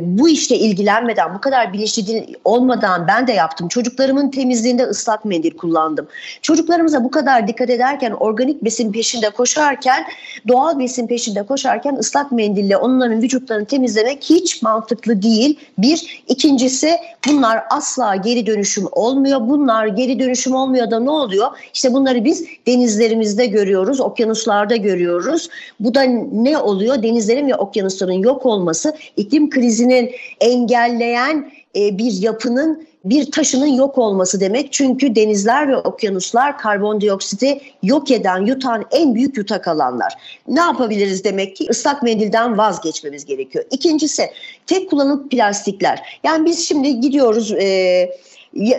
bu 0.00 0.28
işle 0.28 0.56
ilgilenmeden 0.56 1.34
bu 1.34 1.40
kadar 1.40 1.72
bilinçli 1.72 2.26
olmadan 2.44 3.08
ben 3.08 3.26
de 3.26 3.32
yaptım. 3.32 3.68
Çocuklarımın 3.68 4.30
temizliğinde 4.30 4.84
ıslak 4.84 5.24
mendil 5.24 5.56
kullandım. 5.56 6.08
Çocuklarımıza 6.42 7.04
bu 7.04 7.10
kadar 7.10 7.48
dikkat 7.48 7.70
ederken 7.70 8.10
organik 8.10 8.64
besin 8.64 8.92
peşinde 8.92 9.30
koşarken 9.30 10.04
doğal 10.48 10.78
besin 10.78 11.06
peşinde 11.06 11.42
koşarken 11.42 11.94
ıslak 11.94 12.32
mendille 12.32 12.76
onların 12.76 13.22
vücutlarını 13.22 13.64
temizlemek 13.64 14.22
hiç 14.22 14.62
mantıklı 14.62 15.22
değil. 15.22 15.58
Bir. 15.78 16.22
ikincisi 16.28 16.96
bunlar 17.28 17.62
asla 17.70 18.16
geri 18.16 18.46
dönüşüm 18.46 18.86
olmuyor. 19.12 19.40
Bunlar 19.48 19.86
geri 19.86 20.18
dönüşüm 20.18 20.54
olmuyor 20.54 20.90
da 20.90 21.00
ne 21.00 21.10
oluyor? 21.10 21.48
İşte 21.74 21.92
bunları 21.92 22.24
biz 22.24 22.46
denizlerimizde 22.66 23.46
görüyoruz, 23.46 24.00
okyanuslarda 24.00 24.76
görüyoruz. 24.76 25.48
Bu 25.80 25.94
da 25.94 26.02
ne 26.32 26.58
oluyor? 26.58 27.02
Denizlerin 27.02 27.48
ve 27.48 27.54
okyanusların 27.54 28.12
yok 28.12 28.46
olması 28.46 28.96
iklim 29.16 29.50
krizinin 29.50 30.10
engelleyen 30.40 31.52
e, 31.76 31.98
bir 31.98 32.12
yapının 32.22 32.86
bir 33.04 33.30
taşının 33.30 33.66
yok 33.66 33.98
olması 33.98 34.40
demek. 34.40 34.72
Çünkü 34.72 35.14
denizler 35.14 35.68
ve 35.68 35.76
okyanuslar 35.76 36.58
karbondioksiti 36.58 37.60
yok 37.82 38.10
eden, 38.10 38.46
yutan 38.46 38.84
en 38.90 39.14
büyük 39.14 39.36
yutak 39.36 39.68
alanlar. 39.68 40.12
Ne 40.48 40.60
yapabiliriz 40.60 41.24
demek 41.24 41.56
ki? 41.56 41.66
Islak 41.70 42.02
mendilden 42.02 42.58
vazgeçmemiz 42.58 43.24
gerekiyor. 43.24 43.64
İkincisi 43.70 44.22
tek 44.66 44.90
kullanım 44.90 45.28
plastikler. 45.28 46.20
Yani 46.24 46.46
biz 46.46 46.68
şimdi 46.68 47.00
gidiyoruz... 47.00 47.52
E, 47.52 48.10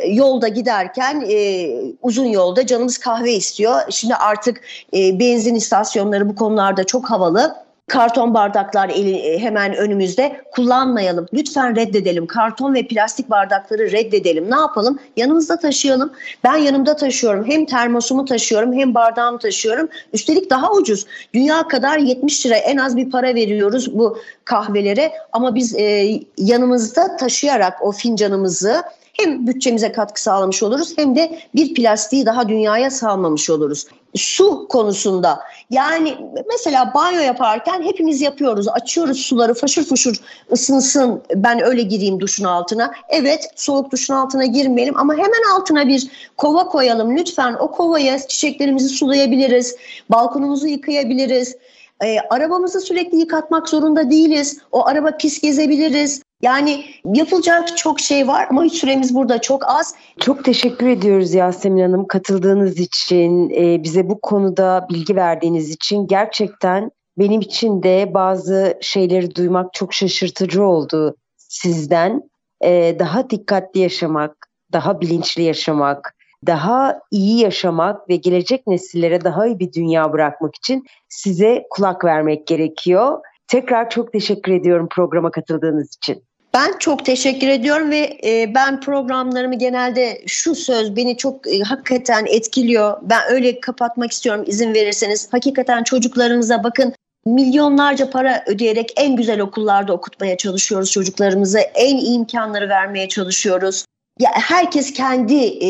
yolda 0.07 0.47
giderken 0.47 1.25
e, 1.29 1.69
uzun 2.01 2.25
yolda 2.25 2.65
canımız 2.65 2.97
kahve 2.97 3.33
istiyor. 3.33 3.75
Şimdi 3.89 4.15
artık 4.15 4.61
e, 4.93 5.19
benzin 5.19 5.55
istasyonları 5.55 6.29
bu 6.29 6.35
konularda 6.35 6.83
çok 6.83 7.11
havalı. 7.11 7.63
Karton 7.87 8.33
bardaklar 8.33 8.89
e, 8.89 9.39
hemen 9.39 9.75
önümüzde 9.75 10.41
kullanmayalım. 10.51 11.27
Lütfen 11.33 11.75
reddedelim. 11.75 12.27
Karton 12.27 12.73
ve 12.73 12.87
plastik 12.87 13.29
bardakları 13.29 13.91
reddedelim. 13.91 14.51
Ne 14.51 14.55
yapalım? 14.55 14.99
Yanımızda 15.17 15.59
taşıyalım. 15.59 16.11
Ben 16.43 16.57
yanımda 16.57 16.95
taşıyorum. 16.95 17.45
Hem 17.47 17.65
termosumu 17.65 18.25
taşıyorum 18.25 18.73
hem 18.73 18.95
bardağımı 18.95 19.39
taşıyorum. 19.39 19.89
Üstelik 20.13 20.49
daha 20.49 20.71
ucuz. 20.71 21.05
Dünya 21.33 21.67
kadar 21.67 21.97
70 21.97 22.45
lira 22.45 22.55
en 22.55 22.77
az 22.77 22.97
bir 22.97 23.11
para 23.11 23.35
veriyoruz 23.35 23.97
bu 23.97 24.17
kahvelere. 24.45 25.11
Ama 25.31 25.55
biz 25.55 25.75
e, 25.75 26.19
yanımızda 26.37 27.17
taşıyarak 27.17 27.73
o 27.81 27.91
fincanımızı 27.91 28.83
hem 29.13 29.47
bütçemize 29.47 29.91
katkı 29.91 30.21
sağlamış 30.21 30.63
oluruz 30.63 30.97
hem 30.97 31.15
de 31.15 31.39
bir 31.55 31.73
plastiği 31.73 32.25
daha 32.25 32.49
dünyaya 32.49 32.91
salmamış 32.91 33.49
oluruz. 33.49 33.87
Su 34.15 34.67
konusunda 34.67 35.39
yani 35.69 36.17
mesela 36.49 36.91
banyo 36.95 37.19
yaparken 37.19 37.81
hepimiz 37.81 38.21
yapıyoruz. 38.21 38.67
Açıyoruz 38.67 39.17
suları 39.19 39.53
faşır 39.53 39.83
fuşur 39.83 40.15
ısınsın 40.51 41.21
ben 41.35 41.63
öyle 41.63 41.81
gireyim 41.81 42.19
duşun 42.19 42.43
altına. 42.43 42.91
Evet 43.09 43.47
soğuk 43.55 43.91
duşun 43.91 44.13
altına 44.13 44.45
girmeyelim 44.45 44.97
ama 44.97 45.13
hemen 45.13 45.55
altına 45.55 45.87
bir 45.87 46.07
kova 46.37 46.67
koyalım. 46.67 47.17
Lütfen 47.17 47.55
o 47.59 47.71
kovaya 47.71 48.19
çiçeklerimizi 48.27 48.89
sulayabiliriz. 48.89 49.75
Balkonumuzu 50.09 50.67
yıkayabiliriz. 50.67 51.55
E, 52.03 52.17
arabamızı 52.29 52.81
sürekli 52.81 53.17
yıkatmak 53.17 53.69
zorunda 53.69 54.11
değiliz. 54.11 54.59
O 54.71 54.87
araba 54.87 55.17
pis 55.17 55.41
gezebiliriz. 55.41 56.21
Yani 56.43 56.85
yapılacak 57.05 57.77
çok 57.77 57.99
şey 57.99 58.27
var 58.27 58.47
ama 58.49 58.69
süremiz 58.69 59.15
burada 59.15 59.41
çok 59.41 59.69
az. 59.69 59.95
Çok 60.19 60.45
teşekkür 60.45 60.87
ediyoruz 60.87 61.33
Yasemin 61.33 61.81
Hanım 61.81 62.07
katıldığınız 62.07 62.79
için, 62.79 63.49
e, 63.49 63.83
bize 63.83 64.09
bu 64.09 64.21
konuda 64.21 64.87
bilgi 64.89 65.15
verdiğiniz 65.15 65.69
için. 65.69 66.07
Gerçekten 66.07 66.91
benim 67.17 67.41
için 67.41 67.83
de 67.83 68.11
bazı 68.13 68.77
şeyleri 68.81 69.35
duymak 69.35 69.73
çok 69.73 69.93
şaşırtıcı 69.93 70.63
oldu 70.63 71.15
sizden. 71.37 72.21
e, 72.63 72.95
daha 72.99 73.29
dikkatli 73.29 73.79
yaşamak, 73.79 74.47
daha 74.71 75.01
bilinçli 75.01 75.43
yaşamak, 75.43 76.15
daha 76.47 76.99
iyi 77.11 77.39
yaşamak 77.39 78.09
ve 78.09 78.15
gelecek 78.15 78.67
nesillere 78.67 79.23
daha 79.23 79.47
iyi 79.47 79.59
bir 79.59 79.73
dünya 79.73 80.13
bırakmak 80.13 80.55
için 80.55 80.83
size 81.09 81.63
kulak 81.69 82.05
vermek 82.05 82.47
gerekiyor. 82.47 83.19
Tekrar 83.47 83.89
çok 83.89 84.13
teşekkür 84.13 84.51
ediyorum 84.51 84.87
programa 84.91 85.31
katıldığınız 85.31 85.95
için. 85.95 86.23
Ben 86.53 86.77
çok 86.79 87.05
teşekkür 87.05 87.47
ediyorum 87.47 87.91
ve 87.91 88.17
e, 88.23 88.55
ben 88.55 88.81
programlarımı 88.81 89.55
genelde 89.55 90.21
şu 90.27 90.55
söz 90.55 90.95
beni 90.95 91.17
çok 91.17 91.47
e, 91.47 91.59
hakikaten 91.59 92.25
etkiliyor. 92.25 92.97
Ben 93.01 93.21
öyle 93.29 93.59
kapatmak 93.59 94.11
istiyorum 94.11 94.43
izin 94.47 94.73
verirseniz. 94.73 95.33
Hakikaten 95.33 95.83
çocuklarımıza 95.83 96.63
bakın 96.63 96.93
milyonlarca 97.25 98.09
para 98.09 98.43
ödeyerek 98.47 98.93
en 98.97 99.15
güzel 99.15 99.39
okullarda 99.39 99.93
okutmaya 99.93 100.37
çalışıyoruz 100.37 100.91
çocuklarımıza. 100.91 101.59
En 101.59 101.97
iyi 101.97 102.17
imkanları 102.17 102.69
vermeye 102.69 103.07
çalışıyoruz 103.07 103.85
ya 104.19 104.29
herkes 104.33 104.93
kendi 104.93 105.35
e, 105.61 105.69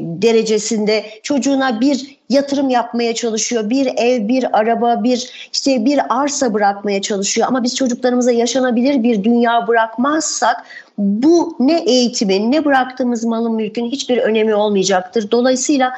derecesinde 0.00 1.04
çocuğuna 1.22 1.80
bir 1.80 2.16
yatırım 2.28 2.70
yapmaya 2.70 3.14
çalışıyor. 3.14 3.70
Bir 3.70 3.86
ev, 3.96 4.28
bir 4.28 4.58
araba, 4.58 5.04
bir 5.04 5.50
işte 5.52 5.84
bir 5.84 6.00
arsa 6.08 6.54
bırakmaya 6.54 7.02
çalışıyor. 7.02 7.48
Ama 7.48 7.62
biz 7.62 7.76
çocuklarımıza 7.76 8.32
yaşanabilir 8.32 9.02
bir 9.02 9.24
dünya 9.24 9.68
bırakmazsak 9.68 10.64
bu 10.98 11.56
ne 11.60 11.80
eğitimin 11.80 12.52
ne 12.52 12.64
bıraktığımız 12.64 13.24
malın 13.24 13.54
mülkün 13.54 13.86
hiçbir 13.86 14.18
önemi 14.18 14.54
olmayacaktır. 14.54 15.30
Dolayısıyla 15.30 15.92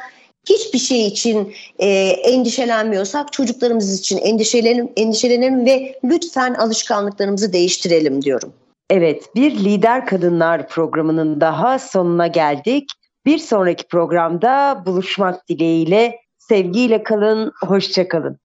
hiçbir 0.49 0.79
şey 0.79 1.07
için 1.07 1.53
e, 1.79 1.89
endişelenmiyorsak 2.09 3.33
çocuklarımız 3.33 3.99
için 3.99 4.17
endişelenelim, 4.17 4.89
endişelenelim 4.97 5.65
ve 5.65 5.99
lütfen 6.03 6.53
alışkanlıklarımızı 6.53 7.53
değiştirelim 7.53 8.21
diyorum. 8.21 8.53
Evet, 8.89 9.29
bir 9.35 9.51
Lider 9.51 10.05
Kadınlar 10.05 10.67
programının 10.67 11.41
daha 11.41 11.79
sonuna 11.79 12.27
geldik. 12.27 12.89
Bir 13.25 13.37
sonraki 13.37 13.87
programda 13.87 14.83
buluşmak 14.85 15.47
dileğiyle 15.49 16.19
sevgiyle 16.37 17.03
kalın, 17.03 17.51
hoşça 17.63 18.07
kalın. 18.07 18.39